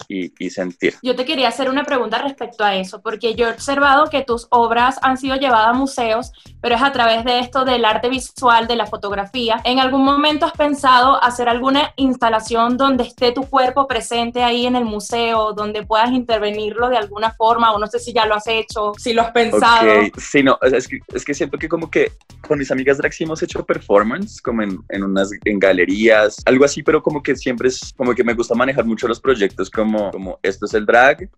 sentir. 0.50 0.96
Yo 1.01 1.15
te 1.15 1.25
quería 1.25 1.48
hacer 1.48 1.70
una 1.70 1.84
pregunta 1.84 2.22
respecto 2.22 2.63
a 2.63 2.75
eso, 2.75 3.01
porque 3.01 3.36
yo 3.36 3.48
he 3.48 3.51
observado 3.51 4.10
que 4.10 4.24
tus 4.24 4.48
obras 4.50 4.98
han 5.01 5.18
sido 5.18 5.36
llevadas 5.36 5.70
a 5.70 5.74
museos, 5.74 6.32
pero 6.62 6.75
es 6.75 6.82
a 6.82 6.91
través 6.91 7.24
de 7.24 7.39
esto 7.39 7.65
del 7.65 7.86
arte 7.86 8.10
visual, 8.10 8.68
de 8.68 8.75
la 8.75 8.86
fotografía. 8.86 9.62
¿En 9.63 9.79
algún 9.79 10.03
momento 10.03 10.46
has 10.46 10.53
pensado 10.53 11.22
hacer 11.24 11.48
alguna 11.50 11.94
instalación 11.98 12.77
donde 12.77 13.03
esté 13.03 13.32
tu 13.32 13.44
cuerpo 13.44 13.88
presente 13.88 14.44
ahí 14.44 14.65
en 14.65 14.75
el 14.75 14.86
museo, 14.86 15.53
donde 15.53 15.86
puedas 15.86 16.12
intervenirlo 16.12 16.89
de 16.89 16.98
alguna 16.98 17.32
forma, 17.32 17.72
o 17.74 17.79
no 17.79 17.88
sé 17.88 18.00
si 18.00 18.12
ya 18.12 18.25
lo 18.25 18.36
has 18.36 18.48
hecho, 18.48 18.94
si 18.98 19.13
lo 19.13 19.22
has 19.22 19.32
pensado? 19.32 19.91
Sí, 20.18 20.44
no, 20.44 20.58
es 20.62 20.88
que, 20.88 21.00
es 21.13 21.24
que 21.24 21.34
siento 21.34 21.58
que 21.58 21.70
como 21.70 21.89
que 21.89 22.12
con 22.48 22.58
mis 22.58 22.72
amigas 22.72 22.98
drag 22.98 23.13
hemos 23.20 23.41
hecho 23.44 23.65
performance, 23.65 24.41
como 24.41 24.62
en, 24.62 24.79
en 24.89 25.03
unas 25.03 25.29
en 25.46 25.60
galerías, 25.60 26.41
algo 26.46 26.65
así, 26.65 26.84
pero 26.84 27.01
como 27.01 27.22
que 27.22 27.36
siempre 27.36 27.70
es 27.70 27.94
como 27.96 28.13
que 28.13 28.24
me 28.24 28.34
gusta 28.34 28.56
manejar 28.56 28.86
mucho 28.89 29.08
los 29.08 29.22
proyectos 29.22 29.69
como, 29.69 30.12
como 30.12 30.39
esto 30.43 30.65
es 30.65 30.74
el 30.74 30.86
drag, 30.86 31.29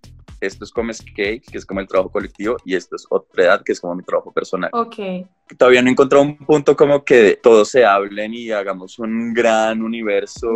esto 0.41 0.65
es 0.65 0.71
como 0.71 0.91
Cake, 1.15 1.43
que 1.51 1.57
es 1.57 1.65
como 1.65 1.79
el 1.79 1.87
trabajo 1.87 2.11
colectivo, 2.11 2.57
y 2.65 2.75
esto 2.75 2.95
es 2.95 3.05
otra 3.09 3.43
edad, 3.43 3.63
que 3.63 3.71
es 3.73 3.79
como 3.79 3.95
mi 3.95 4.03
trabajo 4.03 4.33
personal. 4.33 4.71
Ok. 4.73 5.27
Todavía 5.57 5.81
no 5.81 5.89
he 5.89 5.91
encontrado 5.91 6.23
un 6.23 6.37
punto 6.37 6.75
como 6.75 7.03
que 7.03 7.39
todos 7.41 7.69
se 7.69 7.85
hablen 7.85 8.33
y 8.33 8.51
hagamos 8.51 8.97
un 8.97 9.33
gran 9.33 9.81
universo 9.81 10.47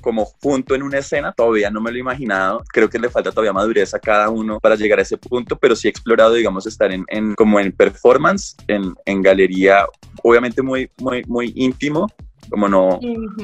como 0.00 0.24
junto 0.24 0.74
en 0.74 0.82
una 0.82 0.98
escena. 0.98 1.32
Todavía 1.32 1.70
no 1.70 1.80
me 1.80 1.90
lo 1.90 1.96
he 1.96 2.00
imaginado. 2.00 2.62
Creo 2.72 2.88
que 2.88 2.98
le 2.98 3.10
falta 3.10 3.30
todavía 3.30 3.52
madurez 3.52 3.92
a 3.92 3.98
cada 3.98 4.30
uno 4.30 4.60
para 4.60 4.76
llegar 4.76 5.00
a 5.00 5.02
ese 5.02 5.18
punto, 5.18 5.56
pero 5.56 5.76
sí 5.76 5.88
he 5.88 5.90
explorado, 5.90 6.34
digamos, 6.34 6.66
estar 6.66 6.90
en, 6.92 7.04
en 7.08 7.34
como 7.34 7.60
en 7.60 7.72
performance, 7.72 8.56
en, 8.68 8.94
en 9.04 9.22
galería, 9.22 9.86
obviamente 10.22 10.62
muy, 10.62 10.88
muy, 10.98 11.24
muy 11.24 11.52
íntimo, 11.56 12.06
como 12.50 12.68
no, 12.68 12.98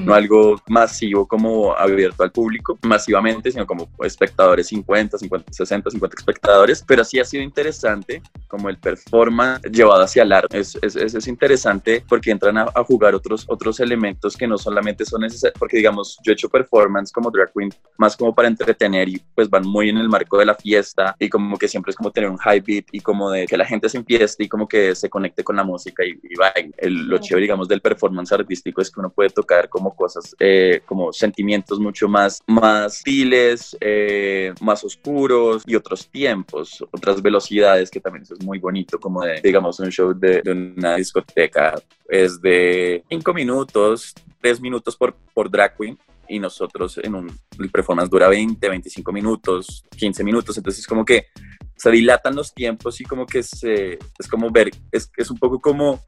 no 0.04 0.14
algo 0.14 0.60
masivo 0.68 1.26
como 1.26 1.74
abierto 1.74 2.22
al 2.22 2.32
público 2.32 2.78
masivamente, 2.82 3.50
sino 3.50 3.66
como 3.66 3.88
espectadores 4.02 4.66
50, 4.68 5.18
50, 5.18 5.52
60, 5.52 5.90
50 5.90 6.16
espectadores, 6.18 6.84
pero 6.86 7.04
sí 7.04 7.18
ha 7.18 7.24
sido 7.24 7.42
interesante 7.42 8.22
como 8.48 8.68
el 8.68 8.78
performance 8.78 9.62
llevado 9.70 10.02
hacia 10.02 10.22
el 10.22 10.32
arte. 10.32 10.58
Es, 10.58 10.78
es, 10.82 10.96
es 10.96 11.26
interesante 11.28 12.04
porque 12.08 12.30
entran 12.30 12.58
a, 12.58 12.66
jugar 12.86 13.14
otros, 13.14 13.44
otros 13.48 13.80
elementos 13.80 14.36
que 14.36 14.46
no 14.46 14.58
solamente 14.58 15.04
son 15.04 15.22
necesarios, 15.22 15.58
porque 15.58 15.78
digamos, 15.78 16.18
yo 16.22 16.32
he 16.32 16.34
hecho 16.34 16.48
performance 16.48 17.12
como 17.12 17.30
drag 17.30 17.52
queen 17.52 17.70
más 17.98 18.16
como 18.16 18.34
para 18.34 18.48
entretener 18.48 19.08
y 19.08 19.22
pues 19.34 19.48
van 19.48 19.66
muy 19.66 19.88
en 19.88 19.98
el 19.98 20.08
marco 20.08 20.38
de 20.38 20.46
la 20.46 20.54
fiesta 20.54 21.16
y 21.18 21.28
como 21.28 21.56
que 21.56 21.68
siempre 21.68 21.90
es 21.90 21.96
como 21.96 22.10
tener 22.10 22.30
un 22.30 22.36
high 22.38 22.60
beat 22.60 22.86
y 22.92 23.00
como 23.00 23.30
de 23.30 23.46
que 23.46 23.56
la 23.56 23.64
gente 23.64 23.88
se 23.88 23.98
empiece 23.98 24.44
y 24.44 24.48
como 24.48 24.68
que 24.68 24.94
se 24.94 25.10
conecte 25.10 25.42
con 25.42 25.56
la 25.56 25.64
música 25.64 26.04
y, 26.04 26.10
y. 26.10 26.36
El, 26.76 27.08
lo 27.08 27.18
chévere, 27.18 27.42
digamos, 27.42 27.68
del 27.68 27.80
performance 27.80 28.32
artístico 28.32 28.80
es 28.80 28.90
que 28.96 29.00
uno 29.00 29.10
puede 29.10 29.30
tocar 29.30 29.68
como 29.68 29.94
cosas, 29.94 30.34
eh, 30.40 30.80
como 30.86 31.12
sentimientos 31.12 31.78
mucho 31.78 32.08
más, 32.08 32.42
más 32.46 33.02
tiles, 33.02 33.76
eh, 33.80 34.54
más 34.62 34.82
oscuros 34.82 35.62
y 35.66 35.74
otros 35.74 36.08
tiempos, 36.08 36.82
otras 36.90 37.20
velocidades 37.20 37.90
que 37.90 38.00
también 38.00 38.22
eso 38.22 38.34
es 38.34 38.44
muy 38.44 38.58
bonito, 38.58 38.98
como 38.98 39.22
de, 39.22 39.40
digamos, 39.42 39.78
un 39.80 39.90
show 39.90 40.14
de, 40.14 40.42
una 40.76 40.96
discoteca 40.96 41.74
es 42.08 42.40
de 42.40 43.04
5 43.10 43.34
minutos, 43.34 44.14
3 44.40 44.60
minutos 44.60 44.96
por, 44.96 45.14
por 45.34 45.50
drag 45.50 45.76
queen 45.76 45.98
y 46.28 46.38
nosotros 46.38 46.98
en 47.02 47.14
un 47.14 47.38
el 47.58 47.70
performance 47.70 48.10
dura 48.10 48.28
20, 48.28 48.68
25 48.68 49.12
minutos, 49.12 49.84
15 49.96 50.24
minutos, 50.24 50.56
entonces 50.56 50.86
como 50.86 51.04
que 51.04 51.26
se 51.76 51.90
dilatan 51.90 52.34
los 52.34 52.54
tiempos 52.54 53.00
y 53.00 53.04
como 53.04 53.26
que 53.26 53.42
se, 53.42 53.98
es 54.18 54.28
como 54.28 54.50
ver, 54.50 54.70
es, 54.90 55.10
es 55.16 55.30
un 55.30 55.38
poco 55.38 55.60
como 55.60 56.00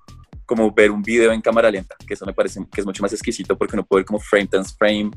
como 0.48 0.72
ver 0.72 0.90
un 0.90 1.02
video 1.02 1.30
en 1.30 1.42
cámara 1.42 1.70
lenta, 1.70 1.94
que 2.06 2.14
eso 2.14 2.24
me 2.24 2.32
parece 2.32 2.60
que 2.72 2.80
es 2.80 2.86
mucho 2.86 3.02
más 3.02 3.12
exquisito 3.12 3.56
porque 3.56 3.76
uno 3.76 3.84
puede 3.84 4.00
ver 4.00 4.06
como 4.06 4.18
frame 4.18 4.46
tras 4.46 4.74
frame 4.74 5.10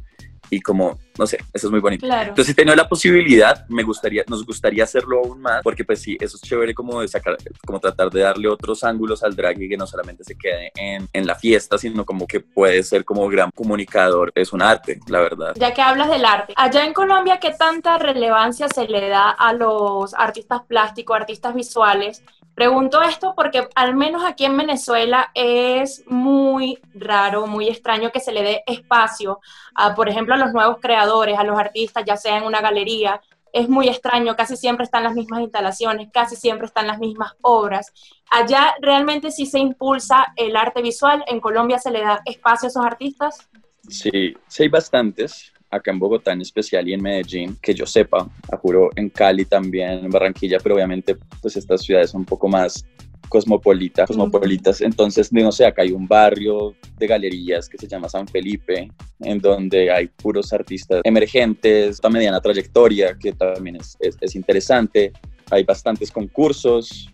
y 0.49 0.59
como, 0.59 0.99
no 1.17 1.25
sé, 1.25 1.37
eso 1.53 1.67
es 1.67 1.71
muy 1.71 1.79
bonito. 1.79 2.05
Entonces, 2.05 2.47
si 2.47 2.53
tengo 2.53 2.75
la 2.75 2.89
posibilidad, 2.89 3.65
me 3.69 3.83
gustaría, 3.83 4.25
nos 4.27 4.45
gustaría 4.45 4.83
hacerlo 4.83 5.19
aún 5.23 5.41
más, 5.41 5.61
porque 5.63 5.85
pues 5.85 6.01
sí, 6.01 6.17
eso 6.19 6.35
es 6.35 6.41
chévere 6.41 6.73
como 6.73 6.99
de 6.99 7.07
sacar, 7.07 7.37
como 7.65 7.79
tratar 7.79 8.09
de 8.09 8.19
darle 8.19 8.49
otros 8.49 8.83
ángulos 8.83 9.23
al 9.23 9.33
drag 9.33 9.61
y 9.61 9.69
que 9.69 9.77
no 9.77 9.87
solamente 9.87 10.25
se 10.25 10.35
quede 10.35 10.73
en, 10.75 11.07
en 11.13 11.25
la 11.25 11.35
fiesta, 11.35 11.77
sino 11.77 12.05
como 12.05 12.27
que 12.27 12.41
puede 12.41 12.83
ser 12.83 13.05
como 13.05 13.29
gran 13.29 13.49
comunicador. 13.51 14.33
Es 14.35 14.51
un 14.51 14.61
arte, 14.61 14.99
la 15.07 15.21
verdad. 15.21 15.53
Ya 15.55 15.73
que 15.73 15.81
hablas 15.81 16.09
del 16.09 16.25
arte, 16.25 16.53
allá 16.57 16.83
en 16.83 16.91
Colombia, 16.91 17.39
¿qué 17.39 17.51
tanta 17.51 17.97
relevancia 17.97 18.67
se 18.67 18.89
le 18.89 19.07
da 19.07 19.29
a 19.29 19.53
los 19.53 20.13
artistas 20.13 20.63
plásticos, 20.67 21.15
artistas 21.15 21.55
visuales? 21.55 22.23
Pregunto 22.55 23.01
esto 23.01 23.33
porque 23.35 23.67
al 23.75 23.95
menos 23.95 24.23
aquí 24.23 24.45
en 24.45 24.57
Venezuela 24.57 25.31
es 25.33 26.03
muy 26.07 26.79
raro, 26.93 27.47
muy 27.47 27.69
extraño 27.69 28.11
que 28.11 28.19
se 28.19 28.31
le 28.31 28.43
dé 28.43 28.63
espacio 28.67 29.39
a, 29.73 29.95
por 29.95 30.09
ejemplo, 30.09 30.35
a 30.35 30.37
los 30.37 30.53
nuevos 30.53 30.77
creadores, 30.81 31.39
a 31.39 31.43
los 31.43 31.57
artistas, 31.57 32.03
ya 32.05 32.17
sea 32.17 32.37
en 32.37 32.43
una 32.43 32.61
galería. 32.61 33.21
Es 33.53 33.67
muy 33.67 33.87
extraño, 33.87 34.35
casi 34.35 34.55
siempre 34.57 34.83
están 34.83 35.03
las 35.03 35.13
mismas 35.13 35.41
instalaciones, 35.41 36.09
casi 36.11 36.35
siempre 36.35 36.67
están 36.67 36.87
las 36.87 36.99
mismas 36.99 37.33
obras. 37.41 37.93
Allá 38.29 38.75
realmente 38.81 39.31
sí 39.31 39.45
se 39.45 39.59
impulsa 39.59 40.33
el 40.35 40.55
arte 40.55 40.81
visual, 40.81 41.23
en 41.27 41.39
Colombia 41.39 41.79
se 41.79 41.91
le 41.91 42.01
da 42.01 42.21
espacio 42.25 42.67
a 42.67 42.69
esos 42.69 42.85
artistas. 42.85 43.49
Sí, 43.89 44.35
sí 44.47 44.63
hay 44.63 44.69
bastantes 44.69 45.51
acá 45.71 45.91
en 45.91 45.99
Bogotá 45.99 46.33
en 46.33 46.41
especial 46.41 46.87
y 46.87 46.93
en 46.93 47.01
Medellín, 47.01 47.57
que 47.61 47.73
yo 47.73 47.85
sepa, 47.85 48.29
juro 48.61 48.89
en 48.95 49.09
Cali 49.09 49.45
también, 49.45 50.05
en 50.05 50.09
Barranquilla, 50.09 50.59
pero 50.61 50.75
obviamente 50.75 51.15
pues 51.41 51.55
estas 51.55 51.81
ciudades 51.81 52.11
son 52.11 52.21
un 52.21 52.25
poco 52.25 52.47
más 52.47 52.85
cosmopolitas, 53.31 54.07
cosmopolitas. 54.07 54.81
Entonces, 54.81 55.31
no 55.31 55.53
sé, 55.53 55.65
acá 55.65 55.83
hay 55.83 55.93
un 55.93 56.05
barrio 56.05 56.75
de 56.99 57.07
galerías 57.07 57.69
que 57.69 57.77
se 57.77 57.87
llama 57.87 58.09
San 58.09 58.27
Felipe, 58.27 58.91
en 59.21 59.39
donde 59.39 59.89
hay 59.89 60.07
puros 60.07 60.51
artistas 60.51 60.99
emergentes, 61.05 61.99
a 62.03 62.09
mediana 62.09 62.41
trayectoria, 62.41 63.17
que 63.17 63.31
también 63.31 63.77
es, 63.77 63.97
es, 64.01 64.35
interesante. 64.35 65.13
Hay 65.49 65.63
bastantes 65.63 66.11
concursos 66.11 67.09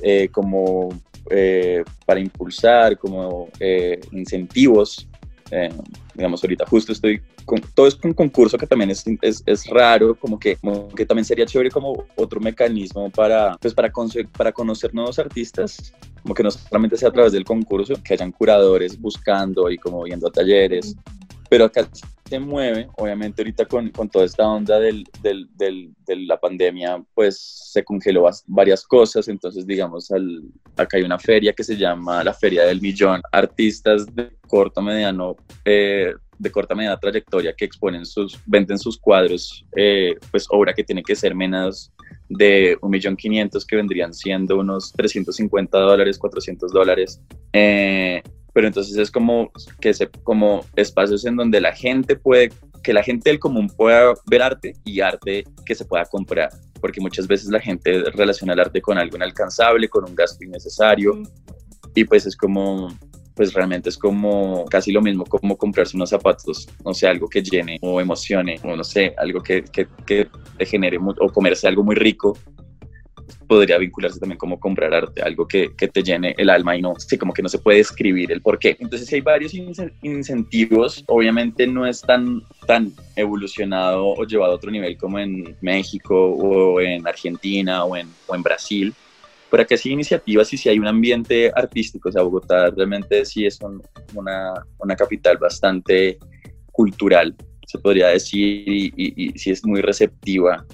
eh, 0.00 0.28
como 0.32 0.88
eh, 1.30 1.84
para 2.04 2.18
impulsar, 2.18 2.98
como 2.98 3.48
eh, 3.60 4.00
incentivos 4.10 5.08
digamos, 6.14 6.42
ahorita 6.42 6.66
justo 6.66 6.92
estoy 6.92 7.20
con 7.44 7.60
todo 7.74 7.86
es 7.86 7.98
un 8.02 8.12
concurso 8.12 8.58
que 8.58 8.66
también 8.66 8.90
es, 8.90 9.04
es, 9.20 9.42
es 9.46 9.66
raro, 9.66 10.14
como 10.14 10.38
que, 10.38 10.58
que 10.96 11.06
también 11.06 11.24
sería 11.24 11.46
chévere 11.46 11.70
como 11.70 12.04
otro 12.16 12.40
mecanismo 12.40 13.10
para, 13.10 13.56
pues 13.58 13.74
para, 13.74 13.90
para 14.36 14.52
conocer 14.52 14.94
nuevos 14.94 15.18
artistas, 15.18 15.92
como 16.22 16.34
que 16.34 16.42
no 16.42 16.50
solamente 16.50 16.96
sea 16.96 17.08
a 17.08 17.12
través 17.12 17.32
del 17.32 17.44
concurso, 17.44 17.94
que 18.02 18.14
hayan 18.14 18.32
curadores 18.32 19.00
buscando 19.00 19.70
y 19.70 19.78
como 19.78 20.02
viendo 20.04 20.30
talleres, 20.30 20.96
pero 21.48 21.64
acá 21.64 21.88
se 22.32 22.38
mueve, 22.38 22.88
obviamente 22.96 23.42
ahorita 23.42 23.66
con, 23.66 23.90
con 23.90 24.08
toda 24.08 24.24
esta 24.24 24.48
onda 24.48 24.80
del, 24.80 25.04
del, 25.20 25.50
del, 25.54 25.92
de 26.06 26.16
la 26.16 26.40
pandemia, 26.40 27.04
pues 27.12 27.38
se 27.38 27.84
congeló 27.84 28.26
varias 28.46 28.84
cosas, 28.84 29.28
entonces 29.28 29.66
digamos, 29.66 30.10
al, 30.10 30.42
acá 30.78 30.96
hay 30.96 31.02
una 31.02 31.18
feria 31.18 31.52
que 31.52 31.62
se 31.62 31.76
llama 31.76 32.24
la 32.24 32.32
Feria 32.32 32.64
del 32.64 32.80
Millón, 32.80 33.20
artistas 33.32 34.06
de 34.16 34.30
corto, 34.48 34.80
mediano, 34.80 35.36
eh, 35.66 36.14
de 36.38 36.50
corta 36.50 36.74
mediana 36.74 36.98
trayectoria 36.98 37.52
que 37.52 37.66
exponen 37.66 38.06
sus, 38.06 38.38
venden 38.46 38.78
sus 38.78 38.98
cuadros, 38.98 39.66
eh, 39.76 40.14
pues 40.30 40.46
obra 40.48 40.72
que 40.72 40.84
tiene 40.84 41.02
que 41.02 41.14
ser 41.14 41.34
menos 41.34 41.92
de 42.30 42.78
un 42.80 42.92
millón 42.92 43.14
quinientos 43.14 43.66
que 43.66 43.76
vendrían 43.76 44.14
siendo 44.14 44.56
unos 44.56 44.90
350 44.94 45.78
dólares, 45.78 46.16
400 46.16 46.72
dólares. 46.72 47.20
Eh, 47.52 48.22
pero 48.52 48.66
entonces 48.66 48.96
es 48.96 49.10
como 49.10 49.50
que 49.80 49.94
se, 49.94 50.08
como 50.24 50.64
espacios 50.76 51.24
en 51.24 51.36
donde 51.36 51.60
la 51.60 51.72
gente 51.72 52.16
puede, 52.16 52.52
que 52.82 52.92
la 52.92 53.02
gente 53.02 53.30
del 53.30 53.38
común 53.38 53.68
pueda 53.68 54.14
ver 54.26 54.42
arte 54.42 54.74
y 54.84 55.00
arte 55.00 55.44
que 55.64 55.74
se 55.74 55.84
pueda 55.84 56.04
comprar, 56.04 56.50
porque 56.80 57.00
muchas 57.00 57.26
veces 57.26 57.48
la 57.50 57.60
gente 57.60 58.02
relaciona 58.10 58.52
el 58.52 58.60
arte 58.60 58.82
con 58.82 58.98
algo 58.98 59.16
inalcanzable, 59.16 59.88
con 59.88 60.04
un 60.04 60.14
gasto 60.14 60.44
innecesario, 60.44 61.22
y 61.94 62.04
pues 62.04 62.26
es 62.26 62.36
como, 62.36 62.88
pues 63.34 63.52
realmente 63.52 63.88
es 63.88 63.98
como 63.98 64.64
casi 64.66 64.92
lo 64.92 65.00
mismo 65.00 65.24
como 65.24 65.56
comprarse 65.56 65.96
unos 65.96 66.10
zapatos, 66.10 66.68
no 66.84 66.92
sé, 66.92 67.06
algo 67.06 67.28
que 67.28 67.42
llene 67.42 67.78
o 67.82 68.00
emocione, 68.00 68.60
o 68.64 68.76
no 68.76 68.84
sé, 68.84 69.14
algo 69.16 69.42
que, 69.42 69.62
que, 69.62 69.86
que 70.06 70.28
te 70.58 70.66
genere, 70.66 70.98
o 70.98 71.28
comerse 71.28 71.68
algo 71.68 71.84
muy 71.84 71.94
rico, 71.94 72.36
podría 73.52 73.76
vincularse 73.76 74.18
también 74.18 74.38
como 74.38 74.58
comprar 74.58 74.94
arte, 74.94 75.20
algo 75.20 75.46
que, 75.46 75.76
que, 75.76 75.86
te 75.86 76.02
llene 76.02 76.34
el 76.38 76.48
alma 76.48 76.74
y 76.74 76.80
no, 76.80 76.94
sí, 76.98 77.18
como 77.18 77.34
que 77.34 77.42
no 77.42 77.50
se 77.50 77.58
puede 77.58 77.80
escribir 77.80 78.32
el 78.32 78.40
por 78.40 78.58
qué. 78.58 78.78
Entonces 78.80 79.12
hay 79.12 79.20
varios 79.20 79.52
incentivos, 80.00 81.04
obviamente 81.06 81.66
no 81.66 81.86
es 81.86 82.00
tan, 82.00 82.42
tan 82.66 82.92
evolucionado 83.14 84.06
o 84.06 84.24
llevado 84.24 84.52
a 84.52 84.54
otro 84.54 84.70
nivel 84.70 84.96
como 84.96 85.18
en 85.18 85.54
México 85.60 86.14
o 86.16 86.80
en 86.80 87.06
Argentina 87.06 87.84
o 87.84 87.94
en, 87.94 88.08
o 88.26 88.34
en 88.34 88.42
Brasil, 88.42 88.94
pero 89.50 89.64
aquí 89.64 89.76
sí 89.76 89.90
hay 89.90 89.92
iniciativas 89.92 90.50
y 90.54 90.56
si 90.56 90.70
hay 90.70 90.78
un 90.78 90.86
ambiente 90.86 91.52
artístico, 91.54 92.08
o 92.08 92.12
sea, 92.12 92.22
Bogotá 92.22 92.70
realmente 92.70 93.22
sí 93.26 93.44
es 93.44 93.58
una, 94.14 94.54
una 94.78 94.96
capital 94.96 95.36
bastante 95.36 96.18
cultural, 96.70 97.36
se 97.66 97.78
podría 97.78 98.08
decir, 98.08 98.66
y, 98.66 98.92
y, 98.96 99.38
sí 99.38 99.50
es 99.50 99.62
muy 99.62 99.82
receptiva 99.82 100.64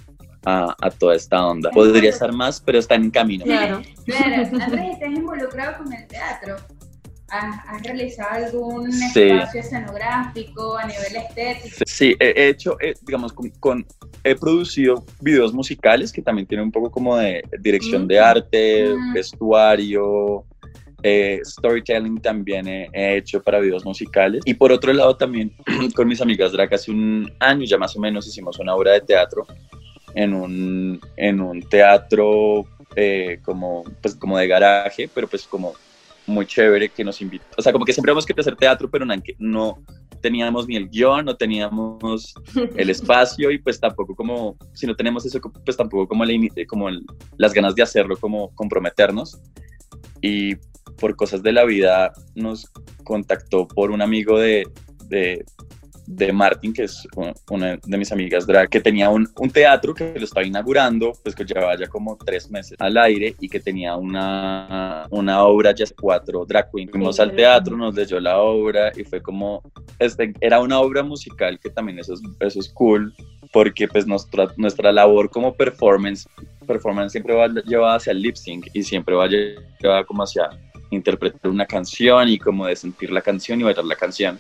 a, 0.45 0.75
a, 0.81 0.91
toda 0.91 1.15
esta 1.15 1.47
onda. 1.47 1.71
Podría 1.71 2.11
estar 2.11 2.33
más, 2.33 2.61
pero 2.61 2.79
está 2.79 2.95
en 2.95 3.11
camino. 3.11 3.45
Claro, 3.45 3.83
claro. 4.05 4.35
Andrés, 4.61 4.93
¿estás 4.93 5.11
involucrado 5.11 5.79
con 5.79 5.93
el 5.93 6.07
teatro? 6.07 6.57
¿Has, 7.31 7.83
realizado 7.83 8.47
algún 8.47 8.89
espacio 8.89 9.61
escenográfico 9.61 10.79
a 10.79 10.87
nivel 10.87 11.17
estético? 11.17 11.85
Sí, 11.87 12.17
he 12.19 12.49
hecho, 12.49 12.79
eh, 12.81 12.95
digamos, 13.03 13.35
con, 13.61 13.87
he 14.25 14.35
producido 14.35 15.05
videos 15.21 15.53
musicales 15.53 16.11
que 16.11 16.23
también 16.23 16.47
tienen 16.47 16.67
un 16.67 16.73
poco 16.73 16.91
como 16.91 17.19
de 17.19 17.43
dirección 17.61 18.09
de 18.09 18.19
mm. 18.19 18.25
arte, 18.25 18.95
mm. 18.95 19.13
vestuario, 19.13 20.47
eh, 21.03 21.41
storytelling 21.45 22.21
también 22.21 22.67
he, 22.67 23.17
hecho 23.17 23.43
para 23.43 23.61
videos 23.61 23.85
musicales. 23.85 24.43
Y 24.45 24.55
por 24.55 24.73
otro 24.73 24.93
lado 24.93 25.17
también 25.17 25.53
con 25.95 26.09
mis 26.09 26.21
amigas 26.21 26.53
drag 26.53 26.73
hace 26.75 26.91
un 26.91 27.31
año 27.41 27.65
ya 27.65 27.79
más 27.79 27.95
o 27.97 28.01
menos 28.01 28.27
hicimos 28.27 28.59
una 28.59 28.75
obra 28.75 28.93
de 28.93 29.03
teatro 29.03 29.47
en 30.15 30.35
un, 30.35 31.01
en 31.17 31.41
un 31.41 31.63
teatro 31.63 32.67
eh, 32.97 33.41
como, 33.45 33.85
pues, 34.03 34.15
como 34.15 34.39
de 34.39 34.49
garaje, 34.49 35.09
pero 35.13 35.29
pues 35.29 35.47
como 35.47 35.75
muy 36.27 36.47
chévere 36.47 36.89
que 36.91 37.05
nos 37.05 37.21
invitó. 37.21 37.45
O 37.57 37.63
sea, 37.63 37.73
como 37.73 37.85
que 37.85 37.93
siempre 37.93 38.13
hemos 38.13 38.27
querido 38.27 38.43
hacer 38.43 38.57
teatro, 38.57 38.91
pero 38.91 39.07
no, 39.39 39.79
teníamos 40.21 40.67
ni 40.67 40.77
el 40.77 40.89
guion, 40.89 41.25
no 41.25 41.37
teníamos 41.37 42.35
el 42.77 42.91
espacio 42.91 43.51
y 43.51 43.59
pues 43.59 43.81
tampoco 43.81 44.15
como, 44.15 44.57
si 44.75 44.87
no 44.87 44.95
tenemos 44.95 45.25
eso, 45.25 45.41
pues 45.41 45.77
tampoco 45.77 46.07
como, 46.07 46.25
como 46.67 46.89
las 47.37 47.55
ganas 47.55 47.75
de 47.75 47.83
hacerlo, 47.83 48.17
como 48.17 48.55
comprometernos. 48.55 49.41
Y 50.21 50.57
por 50.99 51.15
cosas 51.17 51.43
de 51.43 51.53
la 51.53 51.65
vida 51.65 52.13
nos 52.35 52.71
contactó 53.05 53.67
por 53.69 53.91
un 53.91 54.03
amigo 54.03 54.39
de, 54.39 54.69
de 55.07 55.45
Martin, 56.33 56.73
que 56.73 56.85
es 56.85 57.07
una 57.51 57.77
de 57.85 57.99
mis 57.99 58.11
amigas 58.13 58.47
drag, 58.47 58.69
que 58.69 58.81
tenía 58.81 59.11
un, 59.11 59.29
un, 59.37 59.51
teatro 59.51 59.95
que 59.95 60.15
lo 60.17 60.25
estaba 60.25 60.47
inaugurando, 60.47 61.13
pues 61.23 61.35
que 61.35 61.45
llevaba 61.45 61.77
ya 61.77 61.87
como 61.87 62.17
tres 62.17 62.51
meses 62.51 62.77
al 62.81 62.97
aire 62.97 63.35
y 63.41 63.49
que 63.49 63.61
tenía 63.61 63.97
una, 63.97 65.07
una 65.11 65.43
obra 65.43 65.75
ya 65.75 65.85
cuatro 66.01 66.45
drag 66.47 66.71
queens. 66.73 66.91
Fuimos 66.91 67.21
al 67.21 67.35
teatro, 67.35 67.77
nos 67.77 67.95
leyó 67.95 68.19
la 68.21 68.39
obra 68.39 68.91
y 68.97 69.05
fue 69.05 69.21
como, 69.21 69.63
este, 69.99 70.33
era 70.41 70.61
una 70.61 70.81
obra 70.81 71.03
musical 71.03 71.59
que 71.61 71.71
también 71.71 71.99
eso 71.99 72.15
es, 72.15 72.21
eso 72.41 72.61
es 72.61 72.69
cool, 72.71 73.15
porque 73.53 73.87
pues 73.87 74.07
nuestra, 74.07 74.49
nuestra 74.57 74.93
labor 74.93 75.29
como 75.31 75.55
performance, 75.55 76.27
performance 76.67 77.13
siempre 77.13 77.35
va 77.35 77.49
llevada 77.49 77.97
hacia 77.97 78.13
el 78.13 78.23
lip 78.23 78.37
sync 78.37 78.69
y 78.73 78.83
siempre 78.83 79.15
va 79.15 79.27
llevada 79.27 80.05
como 80.05 80.23
hacia 80.23 80.49
interpretar 80.91 81.51
una 81.51 81.67
canción 81.67 82.29
y 82.29 82.39
como 82.39 82.67
de 82.67 82.77
sentir 82.77 83.11
la 83.11 83.21
canción 83.21 83.61
y 83.61 83.65
bailar 83.65 83.85
la 83.85 83.97
canción 83.97 84.39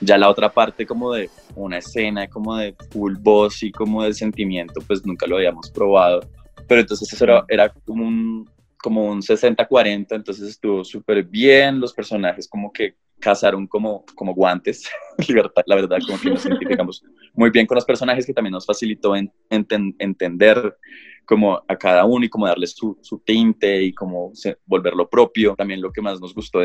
ya 0.00 0.18
la 0.18 0.28
otra 0.28 0.52
parte 0.52 0.86
como 0.86 1.12
de 1.12 1.30
una 1.54 1.78
escena, 1.78 2.28
como 2.28 2.56
de 2.56 2.74
full 2.90 3.16
voz 3.18 3.62
y 3.62 3.72
como 3.72 4.02
de 4.02 4.12
sentimiento, 4.12 4.80
pues 4.86 5.04
nunca 5.04 5.26
lo 5.26 5.36
habíamos 5.36 5.70
probado. 5.70 6.20
Pero 6.68 6.80
entonces 6.80 7.12
eso 7.12 7.24
era, 7.24 7.44
era 7.48 7.68
como 7.68 8.06
un, 8.06 8.50
como 8.78 9.04
un 9.06 9.20
60-40, 9.20 10.06
entonces 10.10 10.48
estuvo 10.48 10.84
súper 10.84 11.24
bien, 11.24 11.80
los 11.80 11.92
personajes 11.92 12.48
como 12.48 12.72
que 12.72 12.94
cazaron 13.18 13.66
como, 13.66 14.04
como 14.14 14.34
guantes, 14.34 14.88
la 15.66 15.74
verdad, 15.74 15.98
como 16.06 16.20
que 16.20 16.30
nos 16.30 16.44
identificamos 16.44 17.02
muy 17.34 17.50
bien 17.50 17.66
con 17.66 17.76
los 17.76 17.84
personajes, 17.84 18.26
que 18.26 18.32
también 18.32 18.52
nos 18.52 18.66
facilitó 18.66 19.16
en, 19.16 19.32
entender 19.50 20.76
como 21.26 21.60
a 21.66 21.76
cada 21.76 22.04
uno 22.04 22.24
y 22.24 22.28
como 22.28 22.46
darle 22.46 22.66
su, 22.66 22.96
su 23.02 23.18
tinte 23.18 23.82
y 23.82 23.92
como 23.92 24.32
volverlo 24.64 25.08
propio. 25.08 25.54
También 25.56 25.80
lo 25.80 25.92
que 25.92 26.00
más 26.00 26.20
nos 26.20 26.34
gustó 26.34 26.60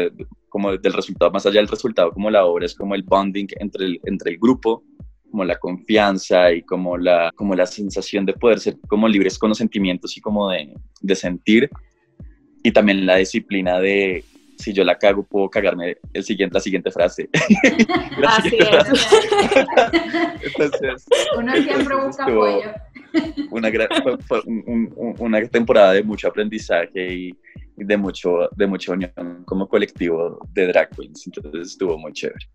como 0.50 0.78
del 0.78 0.94
resultado, 0.94 1.32
más 1.32 1.46
allá 1.46 1.60
del 1.60 1.68
resultado, 1.68 2.12
como 2.12 2.30
la 2.30 2.46
obra, 2.46 2.66
es 2.66 2.76
como 2.76 2.96
el 2.96 3.04
bonding 3.04 3.48
entre 3.60 3.86
el, 3.86 4.00
entre 4.06 4.32
el 4.32 4.38
grupo, 4.38 4.84
como 5.30 5.44
la 5.44 5.58
confianza 5.58 6.52
y 6.54 6.62
como 6.62 6.98
la, 6.98 7.32
como 7.36 7.56
la 7.56 7.66
sensación 7.66 8.26
de 8.26 8.34
poder 8.34 8.60
ser 8.60 8.78
como 8.88 9.08
libres 9.08 9.40
con 9.40 9.50
los 9.50 9.58
sentimientos 9.58 10.16
y 10.16 10.22
como 10.22 10.50
de, 10.50 10.74
de 11.02 11.16
sentir. 11.16 11.70
Y 12.64 12.72
también 12.72 13.08
la 13.08 13.16
disciplina 13.16 13.80
de, 13.80 14.24
si 14.62 14.74
yo 14.74 14.84
la 14.84 14.98
cago, 14.98 15.24
puedo 15.24 15.50
cagarme 15.50 15.98
el 16.14 16.24
siguiente, 16.24 16.54
la 16.54 16.60
siguiente 16.60 16.92
frase. 16.92 17.30
Así 18.28 18.58
es. 18.58 19.08
Entonces, 20.44 21.06
Uno 21.38 21.54
siempre 21.56 21.96
busca 21.96 22.24
apoyo. 22.24 22.72
Una, 23.50 23.70
una 25.20 25.48
temporada 25.48 25.94
de 25.94 26.04
mucho 26.04 26.28
aprendizaje 26.28 27.14
y, 27.14 27.38
de, 27.76 27.98
mucho, 27.98 28.50
de 28.56 28.68
mucha 28.68 28.94
unión 28.94 29.44
como 29.46 29.68
colectivo 29.68 30.40
de 30.54 30.68
drag 30.68 30.90
queens. 30.96 31.28
Entonces 31.28 31.72
estuvo 31.72 31.98
muy 31.98 32.14
chévere. 32.14 32.46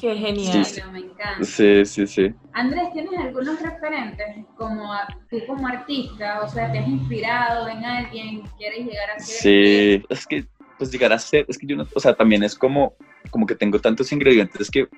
Qué 0.00 0.16
genial. 0.16 0.64
Sí, 0.64 0.80
me 0.92 0.98
encanta. 0.98 1.44
Sí, 1.44 1.84
sí, 1.84 2.06
sí. 2.06 2.34
Andrés, 2.52 2.92
¿tienes 2.92 3.18
algunos 3.18 3.60
referentes 3.60 4.44
como 4.56 4.92
tú 5.30 5.38
como 5.46 5.66
artista? 5.66 6.42
O 6.42 6.48
sea, 6.48 6.70
¿te 6.70 6.78
has 6.78 6.88
inspirado 6.88 7.68
en 7.68 7.84
alguien? 7.84 8.42
¿Quieres 8.58 8.86
llegar 8.86 9.10
a 9.10 9.18
ser? 9.18 9.36
Sí, 9.40 10.04
es 10.10 10.26
que 10.26 10.44
pues 10.78 10.90
llegar 10.90 11.12
a 11.12 11.18
ser, 11.18 11.44
es 11.48 11.58
que 11.58 11.66
yo 11.66 11.76
no, 11.76 11.86
o 11.92 12.00
sea, 12.00 12.14
también 12.14 12.42
es 12.42 12.54
como, 12.54 12.94
como 13.30 13.46
que 13.46 13.54
tengo 13.54 13.80
tantos 13.80 14.12
ingredientes 14.12 14.70
que 14.70 14.88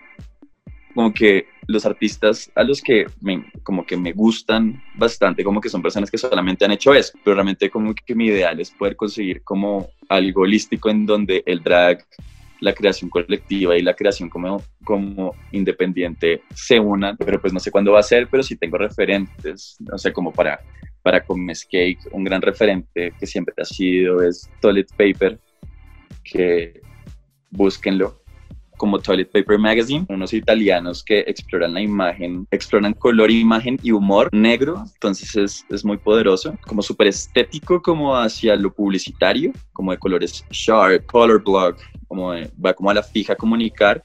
como 0.94 1.12
que 1.12 1.46
los 1.66 1.86
artistas 1.86 2.50
a 2.54 2.62
los 2.62 2.80
que 2.80 3.06
me, 3.20 3.44
como 3.62 3.86
que 3.86 3.96
me 3.96 4.12
gustan 4.12 4.82
bastante, 4.96 5.44
como 5.44 5.60
que 5.60 5.68
son 5.68 5.82
personas 5.82 6.10
que 6.10 6.18
solamente 6.18 6.64
han 6.64 6.72
hecho 6.72 6.94
eso, 6.94 7.12
pero 7.24 7.36
realmente 7.36 7.70
como 7.70 7.94
que 7.94 8.14
mi 8.14 8.26
ideal 8.26 8.60
es 8.60 8.70
poder 8.70 8.96
conseguir 8.96 9.42
como 9.42 9.88
algo 10.08 10.42
holístico 10.42 10.90
en 10.90 11.06
donde 11.06 11.42
el 11.46 11.62
drag, 11.62 12.04
la 12.60 12.74
creación 12.74 13.08
colectiva 13.08 13.76
y 13.76 13.82
la 13.82 13.94
creación 13.94 14.28
como, 14.28 14.62
como 14.84 15.34
independiente 15.52 16.42
se 16.54 16.78
unan, 16.78 17.16
pero 17.16 17.40
pues 17.40 17.52
no 17.52 17.60
sé 17.60 17.70
cuándo 17.70 17.92
va 17.92 18.00
a 18.00 18.04
ser, 18.04 18.28
pero 18.28 18.42
sí 18.42 18.56
tengo 18.56 18.76
referentes, 18.76 19.76
no 19.80 19.96
sé, 19.96 20.12
como 20.12 20.32
para, 20.32 20.60
para 21.02 21.24
Comes 21.24 21.64
Cake, 21.64 22.00
un 22.12 22.24
gran 22.24 22.42
referente 22.42 23.12
que 23.18 23.26
siempre 23.26 23.54
ha 23.58 23.64
sido 23.64 24.22
es 24.22 24.50
Toilet 24.60 24.88
Paper, 24.96 25.38
que 26.30 26.80
búsquenlo 27.50 28.20
como 28.80 28.98
Toilet 28.98 29.30
Paper 29.30 29.58
Magazine, 29.58 30.06
unos 30.08 30.32
italianos 30.32 31.04
que 31.04 31.20
exploran 31.26 31.74
la 31.74 31.82
imagen, 31.82 32.46
exploran 32.50 32.94
color, 32.94 33.30
imagen 33.30 33.78
y 33.82 33.92
humor 33.92 34.30
negro, 34.32 34.82
entonces 34.94 35.36
es, 35.36 35.66
es 35.68 35.84
muy 35.84 35.98
poderoso, 35.98 36.56
como 36.66 36.80
súper 36.80 37.08
estético 37.08 37.82
como 37.82 38.16
hacia 38.16 38.56
lo 38.56 38.72
publicitario, 38.72 39.52
como 39.74 39.90
de 39.90 39.98
colores 39.98 40.46
sharp, 40.50 41.04
color 41.04 41.44
block, 41.44 41.76
como 42.08 42.32
va 42.64 42.72
como 42.72 42.88
a 42.88 42.94
la 42.94 43.02
fija 43.02 43.36
comunicar, 43.36 44.02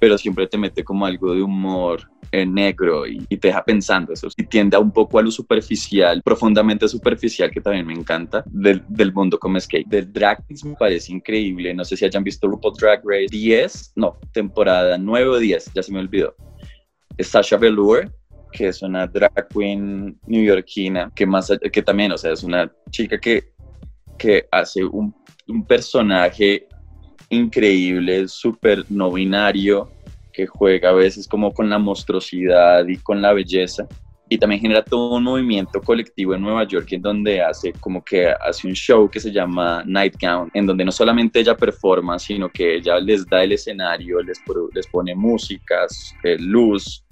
pero 0.00 0.18
siempre 0.18 0.46
te 0.46 0.58
mete 0.58 0.82
como 0.82 1.06
algo 1.06 1.34
de 1.34 1.42
humor 1.42 2.10
en 2.32 2.54
negro 2.54 3.06
y, 3.06 3.18
te 3.36 3.48
deja 3.48 3.62
pensando 3.62 4.12
eso. 4.12 4.28
Y 4.36 4.44
tiende 4.44 4.76
a 4.76 4.80
un 4.80 4.90
poco 4.90 5.18
a 5.18 5.22
lo 5.22 5.30
superficial, 5.30 6.22
profundamente 6.22 6.88
superficial, 6.88 7.50
que 7.50 7.60
también 7.60 7.86
me 7.86 7.92
encanta, 7.92 8.42
del, 8.46 8.82
del 8.88 9.12
mundo 9.12 9.38
como 9.38 9.60
skate. 9.60 9.86
Del 9.86 10.12
drag 10.12 10.42
me 10.64 10.74
parece 10.74 11.12
increíble. 11.12 11.74
No 11.74 11.84
sé 11.84 11.96
si 11.96 12.04
hayan 12.04 12.24
visto 12.24 12.48
RuPaul 12.48 12.74
Drag 12.76 13.02
Race 13.04 13.28
10, 13.30 13.92
no, 13.96 14.18
temporada 14.32 14.96
9 14.96 15.28
o 15.28 15.38
10, 15.38 15.72
ya 15.74 15.82
se 15.82 15.92
me 15.92 16.00
olvidó. 16.00 16.34
Sasha 17.18 17.58
Velour, 17.58 18.10
que 18.52 18.68
es 18.68 18.80
una 18.80 19.06
drag 19.06 19.48
queen 19.48 20.18
neoyorquina, 20.26 21.12
que, 21.14 21.26
más, 21.26 21.52
que 21.72 21.82
también, 21.82 22.12
o 22.12 22.18
sea, 22.18 22.32
es 22.32 22.42
una 22.42 22.72
chica 22.90 23.18
que, 23.18 23.52
que 24.16 24.46
hace 24.50 24.82
un, 24.84 25.14
un 25.46 25.66
personaje 25.66 26.66
increíble, 27.30 28.28
súper 28.28 28.84
no 28.90 29.10
binario, 29.10 29.90
que 30.32 30.46
juega 30.46 30.90
a 30.90 30.92
veces 30.92 31.26
como 31.26 31.52
con 31.52 31.70
la 31.70 31.78
monstruosidad 31.78 32.86
y 32.86 32.96
con 32.98 33.22
la 33.22 33.32
belleza. 33.32 33.86
Y 34.28 34.38
también 34.38 34.60
genera 34.60 34.84
todo 34.84 35.16
un 35.16 35.24
movimiento 35.24 35.80
colectivo 35.80 36.34
en 36.34 36.42
Nueva 36.42 36.64
York 36.64 36.92
en 36.92 37.02
donde 37.02 37.42
hace 37.42 37.72
como 37.72 38.04
que 38.04 38.28
hace 38.28 38.68
un 38.68 38.74
show 38.74 39.10
que 39.10 39.18
se 39.18 39.32
llama 39.32 39.82
Nightgown, 39.84 40.50
en 40.54 40.66
donde 40.66 40.84
no 40.84 40.92
solamente 40.92 41.40
ella 41.40 41.56
performa, 41.56 42.16
sino 42.18 42.48
que 42.48 42.76
ella 42.76 43.00
les 43.00 43.26
da 43.26 43.42
el 43.42 43.52
escenario, 43.52 44.22
les, 44.22 44.40
les 44.72 44.86
pone 44.86 45.16
músicas, 45.16 46.14
luz, 46.38 47.04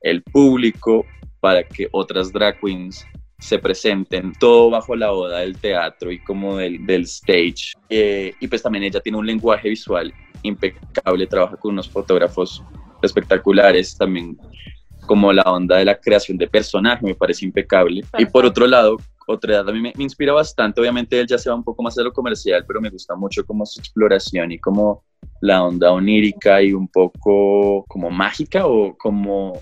el 0.00 0.22
público, 0.22 1.06
para 1.38 1.62
que 1.62 1.88
otras 1.92 2.32
drag 2.32 2.58
queens 2.58 3.06
se 3.38 3.58
presenten, 3.58 4.32
todo 4.38 4.70
bajo 4.70 4.96
la 4.96 5.12
oda 5.12 5.40
del 5.40 5.58
teatro 5.58 6.10
y 6.10 6.18
como 6.18 6.56
del, 6.56 6.84
del 6.86 7.02
stage. 7.02 7.72
Eh, 7.88 8.34
y 8.40 8.48
pues 8.48 8.62
también 8.62 8.84
ella 8.84 9.00
tiene 9.00 9.18
un 9.18 9.26
lenguaje 9.26 9.68
visual 9.68 10.12
impecable, 10.42 11.26
trabaja 11.26 11.56
con 11.56 11.72
unos 11.72 11.88
fotógrafos 11.88 12.62
espectaculares, 13.02 13.96
también 13.96 14.38
como 15.06 15.32
la 15.32 15.42
onda 15.42 15.76
de 15.76 15.84
la 15.84 15.98
creación 15.98 16.38
de 16.38 16.48
personaje 16.48 17.04
me 17.04 17.14
parece 17.14 17.44
impecable. 17.44 18.02
Y 18.18 18.26
por 18.26 18.44
otro 18.46 18.66
lado, 18.66 18.96
otra 19.26 19.54
edad 19.54 19.68
a 19.68 19.72
mí 19.72 19.80
me, 19.80 19.92
inspira 19.98 20.32
bastante, 20.32 20.80
obviamente 20.80 21.18
él 21.18 21.26
ya 21.26 21.38
se 21.38 21.48
va 21.48 21.56
un 21.56 21.64
poco 21.64 21.82
más 21.82 21.94
de 21.94 22.04
lo 22.04 22.12
comercial, 22.12 22.64
pero 22.66 22.80
me 22.80 22.90
gusta 22.90 23.14
mucho 23.14 23.44
como 23.44 23.64
su 23.66 23.80
exploración 23.80 24.52
y 24.52 24.58
como 24.58 25.04
la 25.40 25.62
onda 25.62 25.92
onírica 25.92 26.62
y 26.62 26.72
un 26.72 26.88
poco 26.88 27.84
como 27.88 28.10
mágica 28.10 28.66
o 28.66 28.96
como 28.96 29.58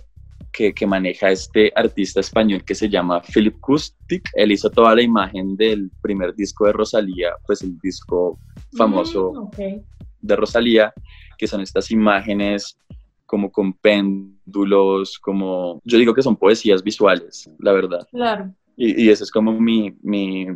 que, 0.53 0.75
que, 0.75 0.87
maneja 0.87 1.31
este 1.31 1.73
artista 1.75 2.21
español 2.21 2.65
que 2.65 2.75
se 2.75 2.89
llama 2.89 3.23
Philip 3.23 3.59
Kustik. 3.61 4.29
Él 4.35 4.53
hizo 4.53 4.71
toda 4.71 4.95
la 4.95 5.03
imagen 5.03 5.57
del 5.57 5.91
primer 6.03 6.35
disco 6.35 6.67
de 6.67 6.73
Rosalía, 6.73 7.31
pues 7.47 7.63
el 7.63 7.79
disco 7.79 8.39
famoso 8.77 9.51
mm, 9.57 9.81
de 10.21 10.37
Rosalía, 10.37 10.93
que 11.39 11.47
son 11.47 11.61
estas 11.61 11.91
imágenes 11.91 12.79
como 13.27 13.51
con 13.51 13.73
péndulos, 13.73 15.19
como 15.19 15.81
yo 15.85 15.97
digo 15.99 16.13
que 16.13 16.23
son 16.23 16.37
poesías 16.37 16.83
visuales, 16.83 17.49
la 17.59 17.73
verdad. 17.73 18.07
Claro. 18.11 18.55
Y, 18.77 19.05
y 19.05 19.11
ese 19.11 19.25
es 19.25 19.31
como 19.31 19.59
mi, 19.59 19.97
mi, 20.03 20.47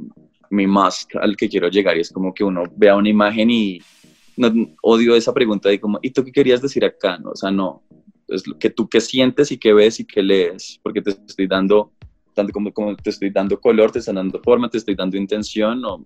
mi 0.51 0.67
must 0.67 1.15
al 1.17 1.37
que 1.37 1.49
quiero 1.49 1.69
llegar, 1.69 1.97
y 1.97 2.01
es 2.01 2.13
como 2.13 2.35
que 2.35 2.45
uno 2.45 2.65
vea 2.77 2.97
una 2.97 3.09
imagen 3.09 3.51
y 3.51 3.81
no, 4.37 4.53
odio 4.83 5.17
esa 5.17 5.33
pregunta 5.33 5.69
de 5.69 5.81
como, 5.81 5.99
¿y 6.03 6.11
tú 6.11 6.25
qué 6.25 6.33
querías 6.33 6.61
decir 6.61 6.85
acá? 6.85 7.19
No, 7.19 7.31
o 7.31 7.37
sea, 7.37 7.51
no, 7.51 7.83
es 8.29 8.47
lo 8.47 8.59
que 8.59 8.71
tú 8.71 8.89
qué 8.89 9.01
sientes 9.01 9.53
y 9.53 9.59
qué 9.59 9.73
ves 9.73 10.01
y 10.01 10.05
qué 10.05 10.23
lees, 10.23 10.81
porque 10.83 11.03
te 11.03 11.11
estoy 11.11 11.47
dando, 11.47 11.93
tanto 12.35 12.53
como, 12.53 12.73
como 12.73 12.97
te 12.97 13.11
estoy 13.11 13.31
dando 13.31 13.61
color, 13.61 13.91
te 13.91 14.01
estoy 14.01 14.15
dando 14.15 14.41
forma, 14.43 14.69
te 14.69 14.79
estoy 14.79 14.95
dando 14.95 15.17
intención, 15.17 15.85
o 15.85 16.05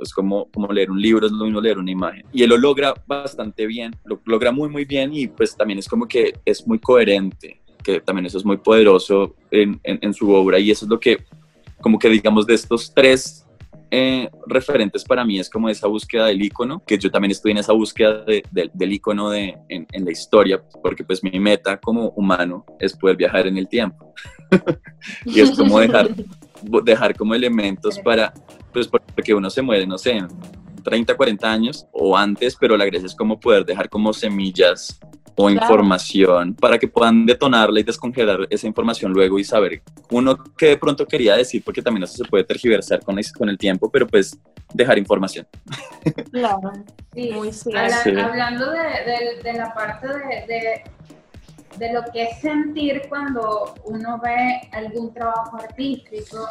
es 0.00 0.12
como, 0.12 0.50
como 0.50 0.72
leer 0.72 0.90
un 0.90 1.00
libro, 1.00 1.26
es 1.26 1.32
lo 1.32 1.44
mismo 1.44 1.60
leer 1.60 1.78
una 1.78 1.90
imagen. 1.90 2.24
Y 2.32 2.42
él 2.42 2.50
lo 2.50 2.58
logra 2.58 2.94
bastante 3.06 3.66
bien, 3.66 3.94
lo 4.04 4.20
logra 4.24 4.52
muy, 4.52 4.68
muy 4.68 4.84
bien 4.84 5.14
y 5.14 5.28
pues 5.28 5.56
también 5.56 5.78
es 5.78 5.88
como 5.88 6.06
que 6.06 6.34
es 6.44 6.66
muy 6.66 6.78
coherente, 6.78 7.60
que 7.82 8.00
también 8.00 8.26
eso 8.26 8.38
es 8.38 8.44
muy 8.44 8.56
poderoso 8.56 9.34
en, 9.50 9.80
en, 9.84 9.98
en 10.02 10.14
su 10.14 10.30
obra 10.30 10.58
y 10.58 10.70
eso 10.70 10.84
es 10.84 10.90
lo 10.90 10.98
que, 10.98 11.24
como 11.80 11.98
que 11.98 12.08
digamos, 12.08 12.46
de 12.46 12.54
estos 12.54 12.92
tres 12.92 13.45
eh, 13.90 14.28
referentes 14.46 15.04
para 15.04 15.24
mí 15.24 15.38
es 15.38 15.48
como 15.48 15.68
esa 15.68 15.86
búsqueda 15.86 16.26
del 16.26 16.42
icono, 16.42 16.82
que 16.84 16.98
yo 16.98 17.10
también 17.10 17.30
estoy 17.30 17.52
en 17.52 17.58
esa 17.58 17.72
búsqueda 17.72 18.24
del 18.24 18.92
icono 18.92 19.30
de, 19.30 19.56
en, 19.68 20.04
la 20.04 20.10
historia, 20.10 20.62
porque 20.82 21.04
pues 21.04 21.22
mi 21.22 21.38
meta 21.38 21.78
como 21.78 22.10
humano 22.10 22.64
es 22.80 22.96
poder 22.96 23.16
viajar 23.16 23.46
en 23.46 23.56
el 23.56 23.68
tiempo. 23.68 24.12
y 25.24 25.40
es 25.40 25.52
como 25.52 25.78
dejar, 25.78 26.08
dejar 26.84 27.16
como 27.16 27.34
elementos 27.34 27.98
para, 28.00 28.32
pues 28.72 28.88
porque 28.88 29.34
uno 29.34 29.50
se 29.50 29.62
muere, 29.62 29.86
no 29.86 29.98
sé, 29.98 30.20
30, 30.82 31.16
40 31.16 31.52
años 31.52 31.86
o 31.92 32.16
antes, 32.16 32.56
pero 32.58 32.76
la 32.76 32.84
gracia 32.84 33.06
es 33.06 33.14
como 33.14 33.38
poder 33.38 33.64
dejar 33.64 33.88
como 33.88 34.12
semillas 34.12 35.00
o 35.36 35.50
información 35.50 36.54
para 36.54 36.78
que 36.78 36.88
puedan 36.88 37.26
detonarla 37.26 37.80
y 37.80 37.82
descongelar 37.82 38.46
esa 38.50 38.66
información 38.66 39.12
luego 39.12 39.38
y 39.38 39.44
saber. 39.44 39.82
Uno 40.10 40.36
que 40.56 40.68
de 40.68 40.76
pronto 40.78 41.06
quería 41.06 41.36
decir, 41.36 41.62
porque 41.64 41.82
también 41.82 42.04
eso 42.04 42.16
se 42.16 42.24
puede 42.24 42.44
tergiversar 42.44 43.00
con 43.04 43.18
el, 43.18 43.24
con 43.32 43.48
el 43.48 43.58
tiempo, 43.58 43.90
pero 43.90 44.06
pues 44.06 44.38
dejar 44.72 44.98
información. 44.98 45.46
Claro, 46.32 46.72
sí, 47.14 47.30
muy 47.32 47.50
Hablando 47.74 48.70
de, 48.70 49.42
de, 49.42 49.52
la 49.54 49.72
parte 49.74 50.06
de, 50.06 50.82
de 51.78 51.92
lo 51.92 52.04
que 52.12 52.24
es 52.24 52.40
sentir 52.40 53.02
cuando 53.08 53.74
uno 53.84 54.20
ve 54.22 54.68
algún 54.72 55.12
trabajo 55.12 55.56
artístico, 55.56 56.48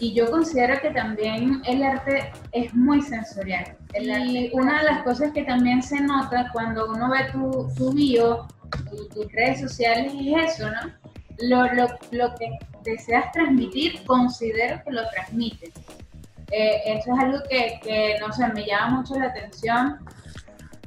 y 0.00 0.12
yo 0.12 0.30
considero 0.30 0.80
que 0.80 0.90
también 0.90 1.62
el 1.66 1.82
arte 1.82 2.32
es 2.52 2.74
muy 2.74 3.02
sensorial. 3.02 3.76
y 3.94 4.50
una 4.52 4.78
de 4.78 4.84
las 4.84 5.02
cosas 5.02 5.32
que 5.32 5.44
también 5.44 5.82
se 5.82 6.00
nota 6.00 6.50
cuando 6.52 6.90
uno 6.90 7.10
ve 7.10 7.30
tu, 7.32 7.68
tu 7.76 7.92
bio, 7.92 8.46
tus 9.14 9.32
redes 9.32 9.60
sociales, 9.60 10.12
es 10.14 10.54
eso, 10.54 10.70
¿no? 10.70 10.92
Lo, 11.38 11.72
lo, 11.74 11.86
lo, 12.12 12.34
que 12.36 12.58
deseas 12.84 13.32
transmitir, 13.32 14.04
considero 14.04 14.80
que 14.84 14.92
lo 14.92 15.08
transmites. 15.10 15.72
Eh, 16.50 16.80
eso 16.86 17.12
es 17.12 17.20
algo 17.20 17.38
que, 17.48 17.80
que, 17.82 18.16
no 18.20 18.32
sé, 18.32 18.46
me 18.48 18.64
llama 18.64 19.00
mucho 19.00 19.18
la 19.18 19.26
atención 19.26 19.98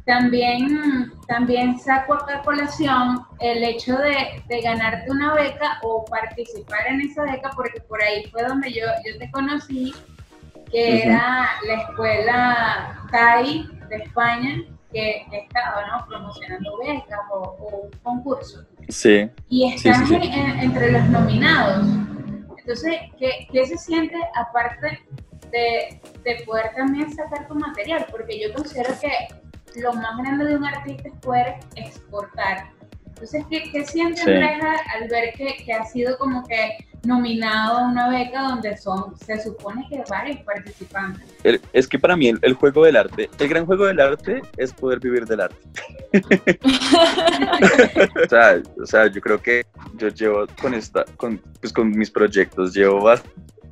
también, 0.08 1.12
también 1.28 1.78
saco 1.80 2.14
a 2.14 2.42
colación 2.42 3.26
el 3.42 3.62
hecho 3.62 3.98
de, 3.98 4.42
de, 4.48 4.62
ganarte 4.62 5.12
una 5.12 5.34
beca 5.34 5.80
o 5.84 6.06
participar 6.06 6.88
en 6.88 7.02
esa 7.02 7.24
beca, 7.24 7.52
porque 7.54 7.82
por 7.82 8.02
ahí 8.02 8.26
fue 8.32 8.42
donde 8.44 8.72
yo, 8.72 8.86
yo 9.06 9.20
te 9.20 9.30
conocí, 9.32 9.94
que 10.72 11.04
era 11.04 11.50
la 11.66 11.74
escuela 11.74 13.06
TAI 13.12 13.68
de 13.90 13.96
España, 13.98 14.64
que, 14.94 15.26
estaba 15.34 15.86
¿no? 15.88 16.08
promocionando 16.08 16.78
becas 16.78 17.20
o, 17.30 17.82
un 17.84 18.00
concurso. 18.02 18.66
Sí. 18.88 19.30
Y 19.50 19.74
estás 19.74 20.10
entre 20.10 20.92
los 20.94 21.04
nominados. 21.10 21.86
Entonces, 22.60 22.96
¿qué, 23.20 23.46
¿qué, 23.52 23.66
se 23.66 23.78
siente 23.78 24.16
aparte 24.36 25.02
de, 25.52 26.02
de 26.24 26.44
poder 26.46 26.72
también 26.78 27.14
sacar 27.14 27.46
tu 27.50 27.56
material? 27.56 28.06
Porque 28.10 28.40
yo 28.40 28.54
considero 28.54 28.94
que 29.02 29.12
lo 29.76 29.94
más 29.94 30.18
grande 30.18 30.46
de 30.46 30.56
un 30.56 30.66
artista 30.66 31.08
es 31.08 31.16
poder 31.16 31.56
exportar. 31.76 32.72
Entonces, 33.06 33.44
¿qué, 33.50 33.64
qué 33.72 33.86
siente 33.86 34.22
sí. 34.22 34.32
al 34.32 35.08
ver 35.10 35.34
que, 35.34 35.64
que, 35.66 35.74
ha 35.74 35.84
sido 35.86 36.18
como 36.20 36.46
que 36.46 36.78
nominado 37.04 37.78
a 37.78 37.88
una 37.88 38.10
beca 38.10 38.44
donde 38.44 38.78
son, 38.78 39.18
se 39.18 39.42
supone 39.42 39.88
que 39.90 40.04
varios 40.08 40.40
participantes? 40.44 41.26
es 41.74 41.88
que 41.88 41.98
para 41.98 42.16
mí 42.16 42.32
el, 42.42 42.54
juego 42.54 42.86
del 42.86 42.96
arte, 42.96 43.30
el 43.40 43.48
gran 43.48 43.66
juego 43.66 43.86
del 43.86 44.00
arte 44.00 44.42
es 44.58 44.72
poder 44.74 45.00
vivir 45.00 45.26
del 45.26 45.42
arte. 45.42 45.58
o, 48.24 48.30
sea, 48.30 48.62
o, 48.82 48.86
sea, 48.86 49.08
yo 49.08 49.20
creo 49.20 49.42
que 49.42 49.66
yo 49.96 50.10
llevo 50.10 50.46
con 50.62 50.76
esta, 50.76 51.06
con, 51.18 51.42
pues 51.60 51.74
con 51.74 51.90
mis 51.90 52.12
proyectos, 52.12 52.74
llevo 52.74 53.02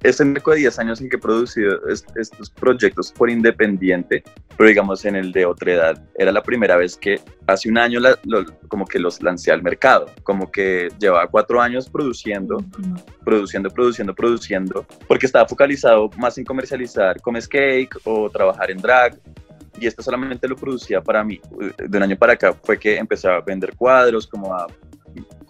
este 0.04 0.26
marco 0.26 0.52
de 0.52 0.58
10 0.58 0.80
años 0.80 1.02
en 1.02 1.10
que 1.10 1.16
he 1.16 1.20
producido 1.20 1.80
estos 1.90 2.50
proyectos 2.50 3.12
por 3.12 3.30
independiente, 3.30 4.24
pero 4.58 4.70
digamos 4.70 5.04
en 5.06 5.16
el 5.16 5.32
de 5.32 5.46
otra 5.46 5.74
edad, 5.74 6.04
era 6.16 6.32
la 6.32 6.44
primera 6.44 6.78
vez 6.78 6.96
que 6.96 7.20
hace 7.48 7.70
un 7.70 7.78
año 7.78 8.00
como 8.68 8.86
que 8.86 9.00
los 9.00 9.22
lancé 9.22 9.52
al 9.52 9.64
mercado, 9.64 10.08
como 10.24 10.52
que 10.52 10.90
llevaba 11.00 11.28
cuatro 11.28 11.62
años 11.62 11.90
produciendo, 11.90 12.64
produciendo, 13.24 13.70
produciendo, 13.70 14.14
produciendo, 14.14 14.86
porque 15.08 15.26
estaba 15.26 15.48
focalizado 15.48 16.10
más 16.18 16.38
en 16.38 16.46
comercializar 16.46 17.20
como 17.22 17.40
cake 17.40 17.98
o 18.04 18.30
trabajar 18.30 18.72
en 18.72 18.78
drag, 18.78 19.20
y 19.80 19.88
esto 19.88 20.02
solamente 20.02 20.48
lo 20.48 20.56
producía 20.56 21.02
para 21.02 21.24
mí. 21.24 21.42
De 21.78 21.98
un 21.98 22.04
año 22.04 22.16
para 22.16 22.34
acá 22.34 22.54
fue 22.54 22.80
que 22.80 22.98
empecé 22.98 23.28
a 23.28 23.42
vender 23.42 23.76
cuadros, 23.76 24.26
como 24.26 24.54
a 24.54 24.68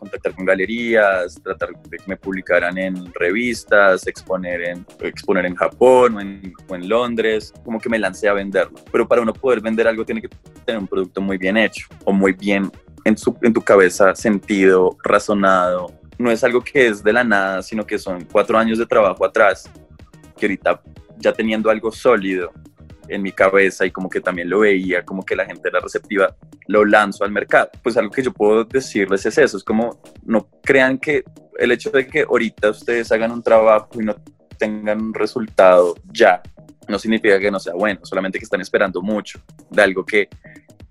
contactar 0.05 0.35
con 0.35 0.45
galerías, 0.45 1.41
tratar 1.43 1.69
de 1.89 1.97
que 1.97 2.03
me 2.05 2.15
publicaran 2.15 2.77
en 2.77 3.11
revistas, 3.13 4.05
exponer 4.05 4.61
en, 4.61 4.85
exponer 4.99 5.45
en 5.45 5.55
Japón 5.55 6.15
o 6.15 6.21
en, 6.21 6.53
o 6.67 6.75
en 6.75 6.87
Londres, 6.87 7.51
como 7.63 7.79
que 7.79 7.89
me 7.89 7.97
lancé 7.97 8.27
a 8.27 8.33
venderlo. 8.33 8.79
Pero 8.91 9.07
para 9.07 9.21
uno 9.21 9.33
poder 9.33 9.61
vender 9.61 9.87
algo 9.87 10.05
tiene 10.05 10.21
que 10.21 10.29
tener 10.63 10.79
un 10.79 10.87
producto 10.87 11.21
muy 11.21 11.37
bien 11.37 11.57
hecho 11.57 11.87
o 12.03 12.13
muy 12.13 12.33
bien 12.33 12.71
en, 13.03 13.17
su, 13.17 13.35
en 13.41 13.53
tu 13.53 13.61
cabeza 13.61 14.13
sentido, 14.15 14.95
razonado. 15.03 15.91
No 16.17 16.31
es 16.31 16.43
algo 16.43 16.61
que 16.61 16.87
es 16.87 17.03
de 17.03 17.11
la 17.11 17.23
nada, 17.23 17.61
sino 17.63 17.85
que 17.85 17.97
son 17.97 18.25
cuatro 18.31 18.57
años 18.57 18.77
de 18.77 18.85
trabajo 18.85 19.25
atrás, 19.25 19.69
que 20.37 20.45
ahorita 20.45 20.81
ya 21.17 21.33
teniendo 21.33 21.69
algo 21.69 21.91
sólido, 21.91 22.51
en 23.07 23.21
mi 23.21 23.31
cabeza 23.31 23.85
y 23.85 23.91
como 23.91 24.09
que 24.09 24.21
también 24.21 24.49
lo 24.49 24.59
veía, 24.59 25.03
como 25.03 25.23
que 25.25 25.35
la 25.35 25.45
gente 25.45 25.69
era 25.69 25.79
receptiva, 25.79 26.35
lo 26.67 26.85
lanzo 26.85 27.23
al 27.23 27.31
mercado. 27.31 27.69
Pues 27.83 27.97
algo 27.97 28.11
que 28.11 28.23
yo 28.23 28.33
puedo 28.33 28.63
decirles 28.63 29.25
es 29.25 29.37
eso, 29.37 29.57
es 29.57 29.63
como 29.63 29.99
no 30.23 30.47
crean 30.63 30.97
que 30.97 31.23
el 31.57 31.71
hecho 31.71 31.89
de 31.89 32.07
que 32.07 32.21
ahorita 32.21 32.69
ustedes 32.69 33.11
hagan 33.11 33.31
un 33.31 33.41
trabajo 33.41 33.89
y 33.93 33.99
no 33.99 34.15
tengan 34.57 35.01
un 35.01 35.13
resultado 35.13 35.95
ya, 36.11 36.41
no 36.87 36.99
significa 36.99 37.39
que 37.39 37.51
no 37.51 37.59
sea 37.59 37.73
bueno, 37.73 37.99
solamente 38.03 38.39
que 38.39 38.45
están 38.45 38.61
esperando 38.61 39.01
mucho 39.01 39.39
de 39.69 39.81
algo 39.81 40.05
que 40.05 40.29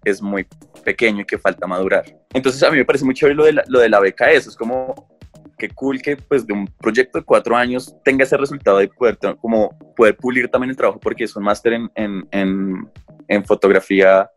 es 0.05 0.21
muy 0.21 0.47
pequeño 0.85 1.23
y 1.23 1.25
que 1.25 1.39
falta 1.39 1.67
madurar. 1.67 2.05
Entonces 2.33 2.63
a 2.63 2.71
mí 2.71 2.77
me 2.77 2.85
parece 2.85 3.05
muy 3.05 3.15
chévere 3.15 3.35
lo 3.35 3.45
de 3.45 3.53
la, 3.53 3.65
lo 3.69 3.81
de 3.81 3.89
la 3.89 4.01
beca, 4.01 4.31
eso 4.31 4.51
es 4.51 4.57
como 4.57 5.09
qué 5.57 5.69
cool 5.71 6.01
que 6.01 6.17
pues 6.17 6.47
de 6.47 6.53
un 6.53 6.67
proyecto 6.67 7.19
de 7.19 7.25
cuatro 7.25 7.57
años 7.57 7.95
tenga 8.05 8.25
ese 8.25 8.37
resultado 8.37 8.83
y 8.83 8.89
poder, 8.89 9.19
como, 9.41 9.77
poder 9.97 10.17
pulir 10.17 10.49
también 10.49 10.71
el 10.71 10.77
trabajo 10.77 11.01
porque 11.01 11.25
es 11.25 11.35
un 11.37 11.45
máster 11.45 11.75
en, 11.75 11.91
en, 11.95 12.29
en, 12.31 12.91
en, 13.29 13.45
fotografía 13.45 14.31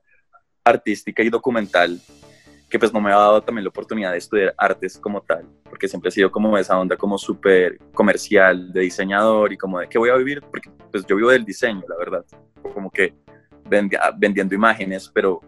artística 0.64 1.24
y 1.24 1.30
documental 1.30 2.00
que 2.70 2.78
pues 2.78 2.92
no 2.94 3.00
me 3.00 3.12
ha 3.12 3.16
dado 3.16 3.42
también 3.42 3.64
la 3.64 3.70
oportunidad 3.70 4.12
de 4.12 4.18
estudiar 4.18 4.54
artes 4.58 4.98
como 4.98 5.22
tal, 5.22 5.46
porque 5.64 5.88
siempre 5.88 6.10
he 6.10 6.12
sido 6.12 6.30
como 6.30 6.58
esa 6.58 6.78
onda 6.78 6.98
como 6.98 7.18
súper 7.18 7.78
comercial 7.94 8.74
de 8.74 8.82
diseñador 8.82 9.54
y 9.54 9.58
como 9.58 9.80
de 9.80 9.88
qué 9.88 9.98
voy 9.98 10.10
a 10.10 10.16
vivir, 10.16 10.42
porque 10.42 10.70
pues 10.92 11.06
yo 11.06 11.16
vivo 11.16 11.30
del 11.30 11.46
diseño, 11.46 11.84
la 11.88 11.96
verdad, 11.98 12.26
como 12.74 12.92
que 12.92 13.14
vendiendo 14.18 14.54
imágenes, 14.54 15.10
pero 15.14 15.40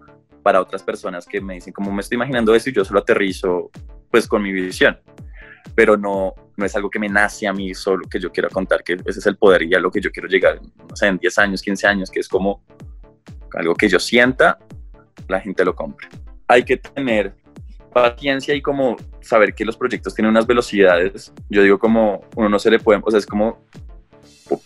para 0.44 0.62
otras 0.62 0.82
personas 0.82 1.26
que 1.26 1.42
me 1.42 1.56
dicen 1.56 1.74
como 1.74 1.92
me 1.92 2.02
estoy 2.02 2.16
imaginando 2.16 2.56
eso 2.56 2.70
y 2.70 2.74
yo 2.74 2.86
solo 2.86 3.00
aterrizo 3.00 3.70
pues 4.10 4.28
con 4.28 4.42
mi 4.42 4.52
visión 4.52 4.98
pero 5.76 5.98
no, 5.98 6.34
no 6.58 6.66
es 6.66 6.76
algo 6.76 6.90
que 6.90 7.00
me 7.00 7.10
nace 7.10 7.48
a 7.48 7.54
mí 7.54 7.74
solo, 7.74 8.08
que 8.10 8.20
yo 8.20 8.32
quiero 8.32 8.50
contar, 8.50 8.84
que 8.84 8.94
ese 9.06 9.20
es 9.20 9.26
el 9.26 9.38
poder 9.38 9.64
y 9.64 9.74
a 9.74 9.80
lo 9.80 9.92
que 9.92 10.02
yo 10.02 10.12
quiero 10.12 10.28
llegar, 10.28 10.60
no 10.62 10.96
sé, 10.96 11.08
en 11.08 11.18
10 11.18 11.38
años, 11.38 11.62
15 11.62 11.88
años, 11.88 12.10
que 12.12 12.20
es 12.20 12.28
como 12.28 12.64
algo 13.54 13.76
que 13.76 13.88
yo 13.88 14.00
sienta, 14.00 14.60
la 15.28 15.40
gente 15.40 15.64
lo 15.64 15.76
compre. 15.76 16.08
Hay 16.48 16.64
que 16.64 16.78
tener 16.78 17.36
paciencia 17.94 18.54
y 18.54 18.62
como 18.62 18.98
saber 19.22 19.54
que 19.54 19.66
los 19.66 19.78
proyectos 19.78 20.14
tienen 20.14 20.32
unas 20.32 20.46
velocidades. 20.46 21.34
Yo 21.50 21.64
digo 21.64 21.80
como 21.80 22.22
uno 22.36 22.50
no 22.50 22.60
se 22.60 22.72
le 22.72 22.80
puede, 22.80 23.02
o 23.04 23.12
sea, 23.12 23.20
es 23.20 23.26
como 23.26 23.60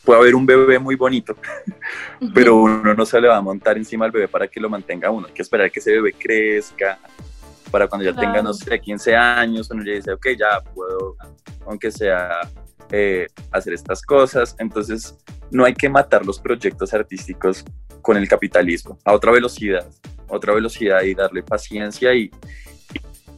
puede 0.05 0.19
haber 0.19 0.35
un 0.35 0.45
bebé 0.45 0.79
muy 0.79 0.95
bonito, 0.95 1.35
pero 2.33 2.55
uno 2.55 2.93
no 2.93 3.05
se 3.05 3.19
le 3.19 3.27
va 3.27 3.37
a 3.37 3.41
montar 3.41 3.77
encima 3.77 4.05
al 4.05 4.11
bebé 4.11 4.27
para 4.27 4.47
que 4.47 4.59
lo 4.59 4.69
mantenga 4.69 5.11
uno. 5.11 5.27
Hay 5.27 5.33
que 5.33 5.41
esperar 5.41 5.71
que 5.71 5.79
ese 5.79 5.91
bebé 5.91 6.13
crezca, 6.13 6.99
para 7.73 7.87
cuando 7.87 8.05
ya 8.05 8.15
tenga, 8.15 8.39
no 8.43 8.53
sé, 8.53 8.79
15 8.79 9.15
años, 9.15 9.67
uno 9.71 9.83
ya 9.83 9.93
dice, 9.93 10.11
ok, 10.13 10.27
ya 10.37 10.61
puedo, 10.75 11.15
aunque 11.65 11.91
sea, 11.91 12.41
eh, 12.91 13.25
hacer 13.49 13.73
estas 13.73 14.03
cosas. 14.03 14.55
Entonces, 14.59 15.17
no 15.49 15.65
hay 15.65 15.73
que 15.73 15.89
matar 15.89 16.23
los 16.23 16.37
proyectos 16.39 16.93
artísticos 16.93 17.65
con 18.03 18.15
el 18.15 18.27
capitalismo 18.27 18.99
a 19.03 19.13
otra 19.13 19.31
velocidad, 19.31 19.89
otra 20.27 20.53
velocidad 20.53 21.01
y 21.01 21.15
darle 21.15 21.41
paciencia 21.41 22.13
y, 22.13 22.29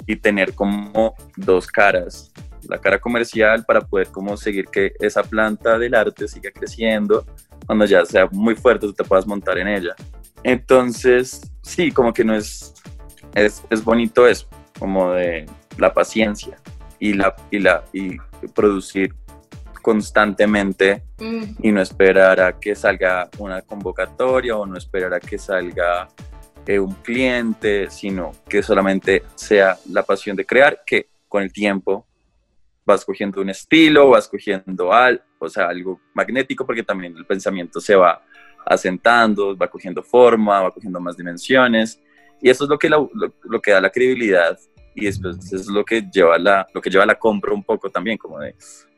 y 0.05 0.17
tener 0.17 0.53
como 0.53 1.15
dos 1.37 1.67
caras 1.67 2.33
la 2.67 2.77
cara 2.77 2.99
comercial 2.99 3.63
para 3.63 3.79
poder 3.79 4.07
como 4.07 4.35
seguir 4.35 4.65
que 4.65 4.91
esa 4.99 5.23
planta 5.23 5.77
del 5.77 5.95
arte 5.95 6.27
siga 6.27 6.51
creciendo 6.51 7.25
cuando 7.65 7.85
ya 7.85 8.03
sea 8.03 8.27
muy 8.33 8.55
fuerte 8.55 8.87
tú 8.87 8.93
te 8.93 9.05
puedas 9.05 9.25
montar 9.25 9.59
en 9.59 9.69
ella. 9.69 9.95
Entonces, 10.43 11.41
sí, 11.61 11.91
como 11.91 12.13
que 12.13 12.25
no 12.25 12.35
es, 12.35 12.75
es, 13.35 13.63
es 13.69 13.83
bonito 13.83 14.27
eso, 14.27 14.47
como 14.79 15.11
de 15.11 15.45
la 15.77 15.93
paciencia 15.93 16.57
y, 16.99 17.13
la, 17.13 17.35
y, 17.51 17.59
la, 17.59 17.83
y 17.93 18.17
producir 18.53 19.13
constantemente 19.81 21.03
mm. 21.19 21.43
y 21.61 21.71
no 21.71 21.81
esperar 21.81 22.39
a 22.39 22.59
que 22.59 22.73
salga 22.73 23.29
una 23.37 23.61
convocatoria 23.61 24.57
o 24.57 24.65
no 24.65 24.77
esperar 24.77 25.13
a 25.13 25.19
que 25.19 25.37
salga 25.37 26.07
eh, 26.65 26.79
un 26.79 26.93
cliente, 26.95 27.91
sino 27.91 28.31
que 28.49 28.63
solamente 28.63 29.23
sea 29.35 29.77
la 29.91 30.01
pasión 30.01 30.35
de 30.35 30.45
crear, 30.45 30.81
que 30.85 31.09
con 31.27 31.43
el 31.43 31.53
tiempo 31.53 32.07
vas 32.85 33.05
cogiendo 33.05 33.41
un 33.41 33.49
estilo, 33.49 34.09
vas 34.09 34.27
cogiendo 34.27 34.91
al, 34.91 35.21
o 35.37 35.49
sea, 35.49 35.67
algo 35.67 35.99
magnético, 36.13 36.65
porque 36.65 36.83
también 36.83 37.15
el 37.15 37.25
pensamiento 37.25 37.79
se 37.79 37.95
va 37.95 38.23
asentando, 38.65 39.55
va 39.55 39.67
cogiendo 39.67 40.01
forma, 40.01 40.61
va 40.61 40.71
cogiendo 40.71 40.99
más 40.99 41.15
dimensiones, 41.17 41.99
y 42.41 42.49
eso 42.49 42.63
es 42.65 42.69
lo 42.69 42.77
que, 42.77 42.89
lo, 42.89 43.09
que 43.61 43.71
da 43.71 43.81
la 43.81 43.89
credibilidad, 43.89 44.57
y 44.93 45.05
después 45.05 45.51
es 45.51 45.67
lo 45.67 45.83
que 45.83 46.01
lleva 46.11 46.37
la, 46.37 46.65
lo 46.73 46.81
que 46.81 46.89
lleva 46.89 47.05
la 47.05 47.15
compra 47.15 47.53
un 47.53 47.63
poco 47.63 47.89
también, 47.89 48.17
como 48.17 48.39
de, 48.39 48.55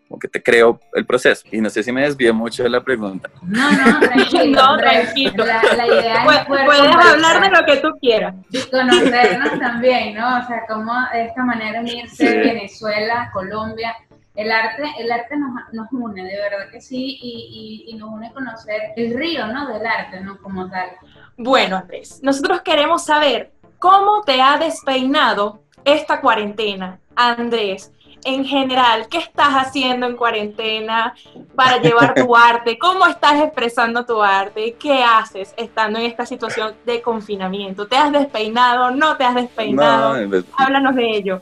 como 0.08 0.20
que 0.20 0.28
te 0.28 0.42
creo 0.42 0.80
el 0.94 1.06
proceso. 1.06 1.44
Y 1.52 1.60
no 1.60 1.70
sé 1.70 1.84
si 1.84 1.92
me 1.92 2.02
desvié 2.02 2.32
mucho 2.32 2.64
de 2.64 2.70
la 2.70 2.82
pregunta. 2.82 3.30
No, 3.42 3.72
no, 3.72 4.00
tranquilo. 4.00 4.62
no, 4.62 4.78
tranquilo. 4.78 5.46
La, 5.46 5.88
idea 5.88 6.24
es 6.24 6.46
Puedes 6.46 6.96
hablar 6.96 7.42
de 7.42 7.50
lo 7.50 7.66
que 7.66 7.78
tú 7.78 7.90
quieras. 8.00 8.36
Y 8.52 8.62
conocernos 8.70 9.60
también, 9.60 10.16
¿no? 10.16 10.40
O 10.40 10.48
sea, 10.48 10.64
cómo 10.68 10.94
de 11.12 11.26
esta 11.26 11.44
manera 11.44 11.82
unirse 11.82 12.38
Venezuela, 12.38 13.30
Colombia. 13.34 13.96
El 14.38 14.52
arte, 14.52 14.84
el 15.00 15.12
arte 15.12 15.36
nos, 15.36 15.50
nos 15.74 15.92
une, 15.92 16.24
de 16.24 16.38
verdad 16.38 16.70
que 16.72 16.80
sí, 16.80 17.18
y, 17.20 17.86
y, 17.88 17.92
y 17.92 17.98
nos 17.98 18.12
une 18.12 18.32
conocer 18.32 18.94
el 18.96 19.18
río, 19.18 19.48
¿no? 19.48 19.68
Del 19.68 19.84
arte, 19.84 20.22
¿no? 20.22 20.38
Como 20.38 20.70
tal. 20.70 20.92
Bueno, 21.36 21.78
Andrés, 21.78 22.20
nosotros 22.22 22.62
queremos 22.62 23.04
saber 23.04 23.52
cómo 23.80 24.22
te 24.22 24.40
ha 24.40 24.60
despeinado 24.60 25.64
esta 25.84 26.22
cuarentena. 26.22 27.00
Andrés, 27.16 27.92
en 28.26 28.46
general, 28.46 29.08
¿qué 29.10 29.18
estás 29.18 29.54
haciendo 29.54 30.06
en 30.06 30.16
cuarentena 30.16 31.16
para 31.56 31.78
llevar 31.82 32.14
tu 32.14 32.36
arte? 32.36 32.78
¿Cómo 32.78 33.08
estás 33.08 33.42
expresando 33.42 34.06
tu 34.06 34.22
arte? 34.22 34.76
¿Qué 34.78 35.04
haces 35.04 35.52
estando 35.58 35.98
en 35.98 36.06
esta 36.06 36.28
situación 36.28 36.76
de 36.86 37.02
confinamiento? 37.02 37.88
¿Te 37.88 37.98
has 37.98 38.12
despeinado? 38.12 38.92
¿No 38.92 39.18
te 39.18 39.24
has 39.24 39.34
despeinado? 39.34 40.16
Háblanos 40.58 40.96
de 40.96 41.10
ello. 41.10 41.42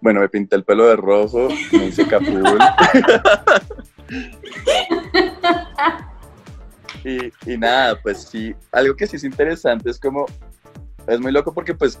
Bueno, 0.00 0.20
me 0.20 0.28
pinté 0.28 0.56
el 0.56 0.64
pelo 0.64 0.86
de 0.86 0.96
rojo, 0.96 1.48
me 1.72 1.86
hice 1.86 2.06
capul. 2.06 2.42
y, 7.04 7.32
y 7.52 7.58
nada, 7.58 8.00
pues 8.00 8.22
sí, 8.22 8.54
algo 8.72 8.96
que 8.96 9.06
sí 9.06 9.16
es 9.16 9.24
interesante 9.24 9.90
es 9.90 10.00
como, 10.00 10.26
es 11.06 11.20
muy 11.20 11.32
loco 11.32 11.52
porque 11.52 11.74
pues 11.74 12.00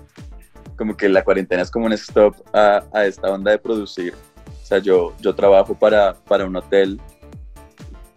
como 0.76 0.96
que 0.96 1.08
la 1.10 1.22
cuarentena 1.22 1.62
es 1.62 1.70
como 1.70 1.86
un 1.86 1.92
stop 1.92 2.36
a, 2.54 2.82
a 2.92 3.04
esta 3.04 3.30
onda 3.30 3.50
de 3.50 3.58
producir. 3.58 4.14
O 4.62 4.66
sea, 4.66 4.78
yo, 4.78 5.14
yo 5.20 5.34
trabajo 5.34 5.74
para, 5.74 6.14
para 6.14 6.46
un 6.46 6.56
hotel 6.56 6.98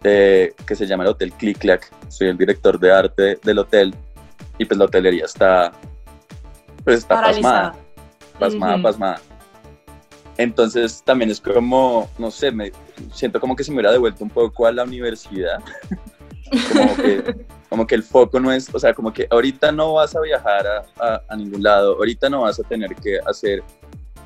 eh, 0.02 0.54
que 0.66 0.74
se 0.74 0.86
llama 0.86 1.04
el 1.04 1.10
Hotel 1.10 1.32
Click 1.32 1.58
Clack. 1.58 1.90
Soy 2.08 2.28
el 2.28 2.38
director 2.38 2.78
de 2.78 2.92
arte 2.92 3.38
del 3.42 3.58
hotel 3.58 3.94
y 4.58 4.64
pues 4.64 4.78
la 4.78 4.84
hotelería 4.84 5.24
está, 5.24 5.72
pues 6.84 6.98
está 6.98 7.20
pasmada, 7.20 7.74
pasmada, 8.38 8.82
pasmada. 8.82 9.20
Entonces 10.36 11.02
también 11.04 11.30
es 11.30 11.40
como, 11.40 12.10
no 12.18 12.30
sé, 12.30 12.50
me 12.50 12.72
siento 13.12 13.40
como 13.40 13.54
que 13.54 13.64
se 13.64 13.70
me 13.70 13.76
hubiera 13.76 13.92
devuelto 13.92 14.24
un 14.24 14.30
poco 14.30 14.66
a 14.66 14.72
la 14.72 14.84
universidad. 14.84 15.60
como 16.72 16.96
que 16.96 17.46
como 17.74 17.88
que 17.88 17.96
el 17.96 18.04
foco 18.04 18.38
no 18.38 18.52
es, 18.52 18.72
o 18.72 18.78
sea, 18.78 18.94
como 18.94 19.12
que 19.12 19.26
ahorita 19.28 19.72
no 19.72 19.94
vas 19.94 20.14
a 20.14 20.20
viajar 20.20 20.64
a, 21.00 21.22
a, 21.28 21.36
ningún 21.36 21.60
lado, 21.60 21.96
ahorita 21.96 22.30
no 22.30 22.42
vas 22.42 22.60
a 22.60 22.62
tener 22.62 22.94
que 22.94 23.18
hacer 23.26 23.64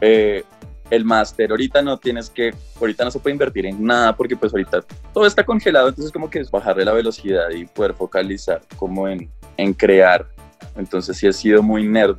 eh, 0.03 0.45
el 0.91 1.03
máster, 1.07 1.51
ahorita 1.51 1.81
no 1.81 1.97
tienes 1.97 2.29
que, 2.29 2.53
ahorita 2.79 3.07
no 3.07 3.11
se 3.11 3.19
puede 3.19 3.33
invertir 3.33 3.65
en 3.65 3.83
nada 3.83 4.15
porque 4.15 4.37
pues 4.37 4.53
ahorita 4.53 4.83
todo 5.15 5.25
está 5.25 5.45
congelado, 5.47 5.89
entonces 5.89 6.13
como 6.13 6.29
que 6.29 6.41
es 6.41 6.51
bajarle 6.51 6.85
la 6.85 6.93
velocidad 6.93 7.49
y 7.49 7.65
poder 7.65 7.95
focalizar 7.95 8.61
como 8.77 9.09
en, 9.09 9.31
en 9.57 9.73
crear. 9.73 10.29
Entonces 10.77 11.17
sí 11.17 11.27
he 11.27 11.33
sido 11.33 11.63
muy 11.63 11.89
nerd 11.89 12.19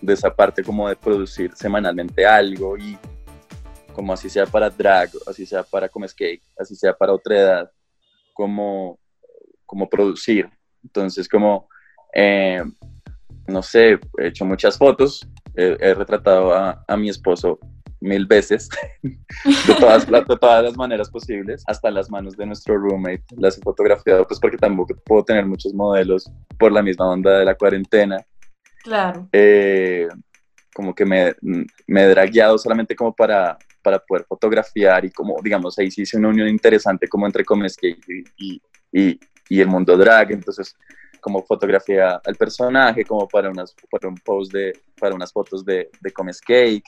de 0.00 0.12
esa 0.14 0.34
parte 0.34 0.64
como 0.64 0.88
de 0.88 0.96
producir 0.96 1.52
semanalmente 1.54 2.26
algo 2.26 2.76
y 2.76 2.98
como 3.96 4.12
así 4.12 4.28
sea 4.28 4.44
para 4.44 4.68
drag, 4.68 5.08
así 5.26 5.46
sea 5.46 5.62
para 5.62 5.88
como 5.88 6.06
skate, 6.06 6.42
así 6.58 6.76
sea 6.76 6.92
para 6.92 7.14
otra 7.14 7.34
edad, 7.34 7.70
como, 8.34 8.98
como 9.64 9.88
producir. 9.88 10.50
Entonces, 10.84 11.26
como, 11.26 11.66
eh, 12.14 12.62
no 13.48 13.62
sé, 13.62 13.98
he 14.18 14.26
hecho 14.26 14.44
muchas 14.44 14.76
fotos, 14.76 15.26
he, 15.54 15.94
retratado 15.94 16.52
a, 16.54 16.96
mi 16.98 17.08
esposo 17.08 17.58
mil 17.98 18.26
veces, 18.26 18.68
de, 19.02 19.74
todas, 19.80 20.06
de 20.06 20.36
todas 20.36 20.62
las 20.62 20.76
maneras 20.76 21.08
posibles, 21.08 21.64
hasta 21.66 21.90
las 21.90 22.10
manos 22.10 22.36
de 22.36 22.44
nuestro 22.44 22.76
roommate, 22.76 23.24
las 23.38 23.56
he 23.56 23.62
fotografiado, 23.62 24.26
pues 24.28 24.38
porque 24.38 24.58
tampoco 24.58 24.94
puedo 25.06 25.24
tener 25.24 25.46
muchos 25.46 25.72
modelos 25.72 26.30
por 26.58 26.70
la 26.70 26.82
misma 26.82 27.08
onda 27.08 27.38
de 27.38 27.46
la 27.46 27.54
cuarentena. 27.54 28.18
Claro. 28.82 29.26
Eh, 29.32 30.06
como 30.74 30.94
que 30.94 31.06
me, 31.06 31.34
me 31.86 32.02
he 32.02 32.08
dragueado 32.08 32.58
solamente 32.58 32.94
como 32.94 33.14
para, 33.14 33.56
para 33.86 34.00
poder 34.00 34.24
fotografiar 34.24 35.04
y 35.04 35.12
como, 35.12 35.36
digamos, 35.40 35.78
ahí 35.78 35.92
sí 35.92 36.02
hice 36.02 36.16
una 36.16 36.30
unión 36.30 36.48
interesante 36.48 37.06
como 37.06 37.24
entre 37.24 37.44
Comescape 37.44 38.00
y, 38.36 38.60
y, 38.90 39.20
y 39.48 39.60
el 39.60 39.68
mundo 39.68 39.96
drag, 39.96 40.32
entonces 40.32 40.74
como 41.20 41.40
fotografía 41.44 42.20
al 42.24 42.34
personaje, 42.34 43.04
como 43.04 43.28
para, 43.28 43.48
unas, 43.48 43.76
para 43.88 44.08
un 44.08 44.16
post 44.16 44.52
de, 44.52 44.72
para 44.98 45.14
unas 45.14 45.32
fotos 45.32 45.64
de, 45.64 45.88
de 46.00 46.10
Comes 46.10 46.40
Cake, 46.40 46.82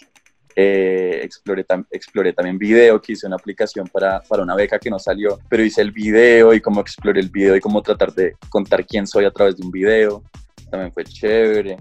eh, 0.57 1.21
exploré, 1.23 1.65
exploré, 1.89 2.33
también 2.33 2.59
video, 2.59 3.01
que 3.01 3.13
hice 3.13 3.29
una 3.29 3.37
aplicación 3.37 3.87
para, 3.87 4.21
para, 4.23 4.43
una 4.43 4.57
beca 4.57 4.81
que 4.81 4.91
no 4.91 4.99
salió, 4.99 5.39
pero 5.49 5.63
hice 5.63 5.83
el 5.83 5.93
video 5.93 6.53
y 6.53 6.61
cómo 6.61 6.81
exploré 6.81 7.21
el 7.21 7.31
video 7.31 7.55
y 7.55 7.61
cómo 7.61 7.81
tratar 7.81 8.13
de 8.13 8.35
contar 8.49 8.85
quién 8.85 9.07
soy 9.07 9.25
a 9.25 9.31
través 9.31 9.57
de 9.57 9.65
un 9.65 9.71
video, 9.71 10.25
también 10.69 10.93
fue 10.93 11.05
chévere, 11.05 11.77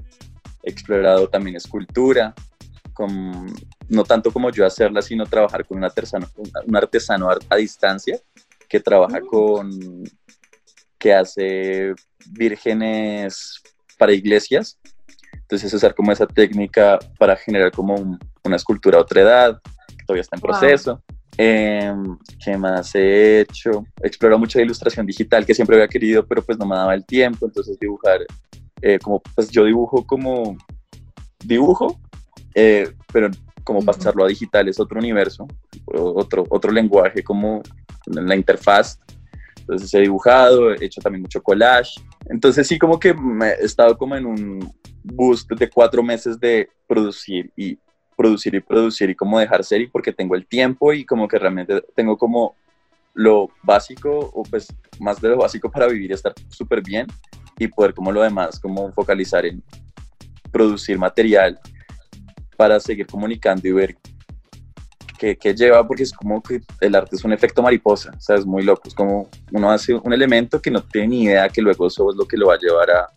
he 0.62 0.70
explorado 0.70 1.28
también 1.28 1.56
escultura, 1.56 2.36
con, 2.94 3.48
no 3.90 4.04
tanto 4.04 4.32
como 4.32 4.50
yo 4.50 4.66
hacerla, 4.66 5.02
sino 5.02 5.26
trabajar 5.26 5.66
con 5.66 5.78
un 5.78 5.84
artesano, 5.84 6.28
un 6.66 6.76
artesano 6.76 7.30
a 7.50 7.56
distancia 7.56 8.20
que 8.68 8.80
trabaja 8.80 9.20
mm. 9.20 9.26
con 9.28 10.04
que 10.98 11.14
hace 11.14 11.94
vírgenes 12.32 13.62
para 13.98 14.14
iglesias. 14.14 14.80
Entonces 15.34 15.74
usar 15.74 15.96
como 15.96 16.12
esa 16.12 16.28
técnica 16.28 17.00
para 17.18 17.36
generar 17.36 17.72
como 17.72 18.18
una 18.44 18.56
escultura 18.56 18.98
a 18.98 19.02
otra 19.02 19.22
edad, 19.22 19.62
que 19.88 20.06
todavía 20.06 20.22
está 20.22 20.36
en 20.36 20.42
proceso. 20.42 21.04
Em, 21.38 22.18
¿Qué 22.44 22.58
más 22.58 22.96
he 22.96 23.42
hecho? 23.42 23.86
Exploro 24.02 24.40
mucho 24.40 24.58
de 24.58 24.66
ilustración 24.66 25.06
digital 25.06 25.46
que 25.46 25.54
siempre 25.54 25.76
había 25.76 25.88
querido, 25.88 26.26
pero 26.26 26.42
pues 26.42 26.58
no 26.58 26.66
me 26.66 26.76
daba 26.76 26.94
el 26.96 27.06
tiempo. 27.06 27.46
Entonces 27.46 27.80
dibujar, 27.80 28.26
eh, 28.82 29.00
como 29.00 29.22
pues 29.36 29.50
yo 29.50 29.64
dibujo 29.64 30.06
como 30.06 30.58
dibujo, 31.46 32.00
eh, 32.56 32.92
pero 33.14 33.30
como 33.68 33.84
pasarlo 33.84 34.24
a 34.24 34.30
digital 34.30 34.68
es 34.70 34.80
otro 34.80 34.98
universo, 34.98 35.46
otro, 35.86 36.46
otro 36.50 36.72
lenguaje 36.72 37.22
como 37.22 37.62
la 38.06 38.36
interfaz 38.36 38.98
entonces 39.68 39.94
he 39.94 40.00
dibujado, 40.00 40.72
he 40.72 40.86
hecho 40.86 41.02
también 41.02 41.24
mucho 41.24 41.44
collage. 41.44 42.00
Entonces 42.30 42.66
sí 42.66 42.80
como 42.80 42.98
que 42.98 43.14
me 43.14 43.50
he 43.50 43.66
estado 43.66 43.98
como 43.98 44.16
en 44.16 44.26
un 44.26 44.74
boost 45.04 45.52
de 45.52 45.70
cuatro 45.70 46.02
meses 46.02 46.40
de 46.40 46.70
producir 46.88 47.52
y 47.58 47.78
producir 48.16 48.56
y 48.56 48.62
producir 48.62 49.10
y 49.10 49.16
como 49.16 49.38
dejar 49.38 49.66
ser 49.66 49.82
y 49.82 49.88
porque 49.88 50.14
tengo 50.14 50.36
el 50.36 50.48
tiempo 50.48 50.94
y 50.94 51.06
como 51.06 51.28
que 51.28 51.38
realmente 51.38 51.84
tengo 51.94 52.18
como 52.18 52.56
lo 53.14 53.50
básico 53.62 54.10
o 54.34 54.44
pues 54.44 54.68
más 55.00 55.20
de 55.20 55.30
lo 55.30 55.38
básico 55.38 55.70
para 55.70 55.88
vivir 55.88 56.12
y 56.12 56.14
estar 56.14 56.34
súper 56.48 56.82
bien 56.82 57.06
y 57.60 57.68
poder 57.68 57.94
como 57.94 58.12
lo 58.12 58.22
demás 58.22 58.60
como 58.60 58.92
focalizar 58.94 59.46
en 59.46 59.62
producir 60.52 60.98
material 60.98 61.60
para 62.58 62.80
seguir 62.80 63.08
comunicando 63.08 63.68
y 63.68 63.72
ver 63.72 63.96
que, 65.18 65.38
que, 65.38 65.56
lleva, 65.56 65.86
porque 65.88 66.04
es 66.04 66.14
como 66.14 66.42
que 66.42 66.62
el 66.82 66.96
arte 66.96 67.16
es 67.16 67.24
un 67.24 67.34
efecto 67.34 67.62
mariposa, 67.62 68.12
o 68.16 68.22
sea, 68.22 68.36
es 68.36 68.46
muy 68.46 68.64
loco, 68.64 68.84
es 68.86 68.94
como 68.94 69.30
uno 69.52 69.72
hace 69.72 69.94
un 69.94 70.14
elemento 70.14 70.62
que 70.62 70.70
no 70.70 70.84
tiene 70.84 71.08
ni 71.08 71.24
idea 71.24 71.50
que 71.50 71.62
luego 71.62 71.88
eso 71.88 72.10
es 72.12 72.18
lo 72.18 72.28
que 72.28 72.38
lo 72.38 72.48
va 72.48 72.56
a 72.56 72.60
llevar 72.60 72.92
a, 72.92 73.08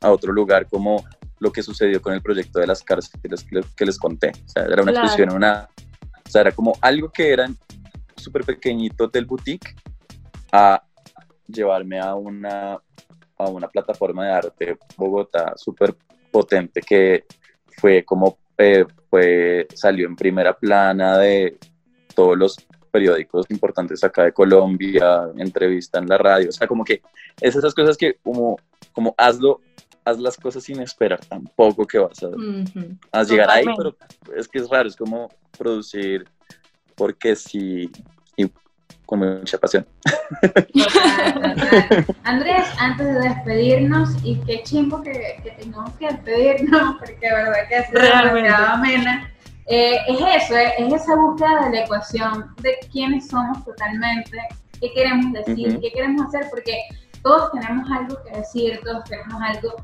a 0.00 0.10
otro 0.10 0.32
lugar, 0.32 0.66
como 0.68 1.04
lo 1.38 1.52
que 1.52 1.62
sucedió 1.62 2.00
con 2.00 2.14
el 2.14 2.22
proyecto 2.22 2.58
de 2.58 2.66
las 2.66 2.82
cárceles 2.82 3.20
que 3.20 3.28
les, 3.28 3.66
que 3.74 3.86
les 3.86 3.98
conté, 3.98 4.30
o 4.30 4.48
sea, 4.48 4.64
era 4.64 4.82
una 4.82 4.92
expresión, 4.92 5.32
una, 5.32 5.68
o 6.26 6.30
sea, 6.30 6.40
era 6.40 6.52
como 6.52 6.72
algo 6.80 7.10
que 7.10 7.32
eran 7.32 7.56
súper 8.16 8.44
pequeñito 8.44 9.08
del 9.08 9.26
boutique 9.26 9.74
a 10.50 10.82
llevarme 11.46 12.00
a 12.00 12.14
una, 12.14 12.80
a 13.38 13.48
una 13.48 13.68
plataforma 13.68 14.24
de 14.24 14.32
arte 14.32 14.78
Bogotá 14.96 15.52
súper 15.56 15.94
potente 16.30 16.80
que 16.80 17.26
fue 17.76 18.04
como 18.04 18.38
eh, 18.58 18.84
fue, 19.10 19.66
salió 19.74 20.06
en 20.06 20.16
primera 20.16 20.56
plana 20.56 21.18
de 21.18 21.58
todos 22.14 22.36
los 22.36 22.56
periódicos 22.90 23.46
importantes 23.50 24.04
acá 24.04 24.24
de 24.24 24.32
Colombia, 24.32 25.28
entrevista 25.36 25.98
en 25.98 26.06
la 26.06 26.16
radio, 26.16 26.48
o 26.48 26.52
sea, 26.52 26.68
como 26.68 26.84
que 26.84 27.02
es 27.40 27.56
esas 27.56 27.74
cosas 27.74 27.96
que 27.96 28.14
como, 28.22 28.56
como 28.92 29.14
hazlo, 29.18 29.60
haz 30.04 30.18
las 30.18 30.36
cosas 30.36 30.62
sin 30.62 30.80
esperar 30.80 31.18
tampoco 31.26 31.86
que 31.86 31.98
vas 31.98 32.22
a, 32.22 33.24
llegar 33.24 33.50
ahí, 33.50 33.64
pero 33.76 33.96
es 34.36 34.46
que 34.46 34.58
es 34.58 34.68
raro, 34.68 34.88
es 34.88 34.96
como 34.96 35.28
producir 35.58 36.24
porque 36.94 37.34
si 37.34 37.90
con 39.06 39.18
mucha 39.20 39.58
pasión. 39.58 39.86
Andrés, 42.24 42.66
antes 42.78 43.06
de 43.06 43.20
despedirnos, 43.20 44.10
y 44.22 44.36
qué 44.40 44.62
chimbo 44.62 45.02
que, 45.02 45.40
que 45.42 45.50
tengamos 45.52 45.92
que 45.94 46.06
despedirnos, 46.08 46.96
porque 46.98 47.18
de 47.20 47.34
verdad 47.34 47.68
que 47.68 47.76
es 47.78 47.90
demasiado 47.90 48.66
amena. 48.66 49.30
Eh, 49.66 49.96
es 50.08 50.44
eso, 50.44 50.56
es, 50.56 50.92
esa 50.92 51.16
búsqueda 51.16 51.64
de 51.64 51.70
la 51.70 51.84
ecuación 51.84 52.54
de 52.60 52.78
quiénes 52.92 53.28
somos 53.28 53.64
totalmente, 53.64 54.36
qué 54.80 54.92
queremos 54.92 55.32
decir, 55.32 55.80
qué 55.80 55.90
queremos 55.90 56.26
hacer, 56.26 56.48
porque 56.50 56.78
todos 57.22 57.50
tenemos 57.52 57.90
algo 57.90 58.22
que 58.24 58.38
decir, 58.38 58.78
todos 58.84 59.04
tenemos 59.04 59.40
algo 59.40 59.76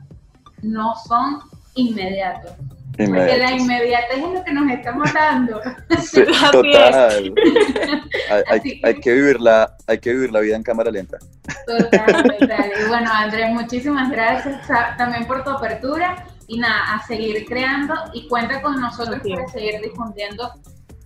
no 0.62 0.96
son 1.08 1.40
inmediatos. 1.76 2.54
Porque 2.98 3.38
la 3.38 3.52
inmediatez 3.54 4.18
es 4.18 4.34
lo 4.34 4.44
que 4.44 4.54
nos 4.54 4.72
está 4.72 4.92
matando. 4.92 5.62
total. 6.52 7.34
hay, 8.50 8.82
hay, 8.84 9.00
que 9.00 9.14
vivir 9.14 9.40
la, 9.40 9.76
hay 9.88 10.00
que 10.00 10.14
vivir 10.14 10.32
la 10.32 10.42
vida 10.42 10.56
en 10.56 10.64
cámara 10.64 10.92
lenta. 10.92 11.18
Total, 11.66 12.24
total. 12.24 12.72
Y 12.86 12.88
bueno, 12.90 13.10
Andrés, 13.12 13.52
muchísimas 13.52 14.12
gracias 14.12 14.68
también 14.98 15.26
por 15.26 15.44
tu 15.44 15.52
apertura 15.52 16.26
y 16.48 16.60
nada, 16.60 16.96
a 16.96 17.08
seguir 17.08 17.46
creando 17.46 17.94
y 18.14 18.28
cuenta 18.28 18.62
con 18.62 18.82
nosotros 18.82 19.20
para 19.20 19.48
seguir 19.48 19.80
difundiendo 19.82 20.52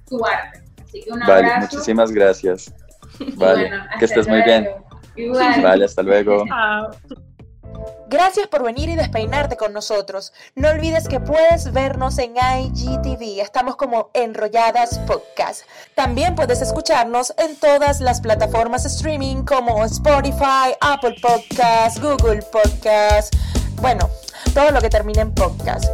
tu 0.07 0.25
arte. 0.25 0.63
Así 0.83 1.01
que 1.03 1.11
un 1.11 1.19
vale, 1.19 1.51
muchísimas 1.59 2.11
gracias. 2.11 2.73
Vale, 3.35 3.71
que 3.99 4.05
estés 4.05 4.27
muy 4.27 4.41
bien. 4.41 4.67
Vale, 5.61 5.85
hasta 5.85 6.01
luego. 6.01 6.45
Gracias 8.13 8.45
por 8.45 8.62
venir 8.62 8.89
y 8.89 8.95
despeinarte 8.95 9.58
con 9.58 9.73
nosotros. 9.73 10.34
No 10.54 10.69
olvides 10.69 11.08
que 11.08 11.19
puedes 11.19 11.73
vernos 11.73 12.19
en 12.19 12.36
IGTV. 12.36 13.41
Estamos 13.41 13.76
como 13.76 14.12
Enrolladas 14.13 14.99
Podcast. 15.08 15.63
También 15.95 16.36
puedes 16.36 16.62
escucharnos 16.62 17.34
en 17.39 17.56
todas 17.56 18.02
las 18.02 18.21
plataformas 18.21 18.86
streaming 18.86 19.38
como 19.38 19.84
Spotify, 19.86 20.76
Apple 20.80 21.15
Podcast, 21.23 21.97
Google 22.04 22.43
Podcast. 22.43 23.34
Bueno, 23.82 24.08
todo 24.54 24.69
lo 24.69 24.80
que 24.80 24.89
termina 24.89 25.23
en 25.23 25.34
podcast. 25.34 25.86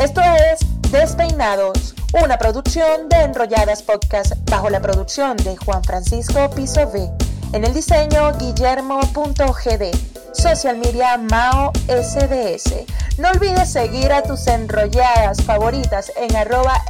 Esto 0.00 0.20
es 0.20 0.58
Despeinados, 0.90 1.94
una 2.24 2.38
producción 2.38 3.08
de 3.08 3.18
Enrolladas 3.18 3.84
Podcast 3.84 4.32
bajo 4.50 4.68
la 4.68 4.80
producción 4.80 5.36
de 5.36 5.56
Juan 5.56 5.84
Francisco 5.84 6.50
Piso 6.50 6.88
V. 6.88 7.27
En 7.52 7.64
el 7.64 7.72
diseño, 7.72 8.32
guillermo.gd. 8.38 9.96
Social 10.32 10.76
media 10.76 11.16
Mao 11.16 11.72
SDS. 11.88 12.84
No 13.16 13.30
olvides 13.30 13.72
seguir 13.72 14.12
a 14.12 14.22
tus 14.22 14.46
enrolladas 14.46 15.42
favoritas 15.42 16.12
en 16.16 16.36
arroba 16.36 16.84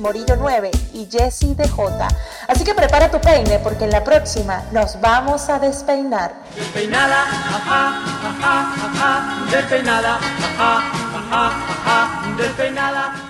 Morillo 0.00 0.36
9 0.36 0.70
y 0.92 1.08
Jessie 1.10 1.54
DJ. 1.54 2.08
Así 2.48 2.64
que 2.64 2.74
prepara 2.74 3.10
tu 3.10 3.20
peine 3.20 3.60
porque 3.60 3.84
en 3.84 3.90
la 3.90 4.02
próxima 4.02 4.64
nos 4.72 5.00
vamos 5.00 5.48
a 5.48 5.60
despeinar. 5.60 6.34
Despeinada, 6.56 7.22
ajá, 7.22 8.02
ajá, 8.28 8.74
ajá, 8.86 9.46
despeinada, 9.50 10.16
ajá, 10.58 10.82
ajá, 11.30 12.36
despeinada. 12.36 13.29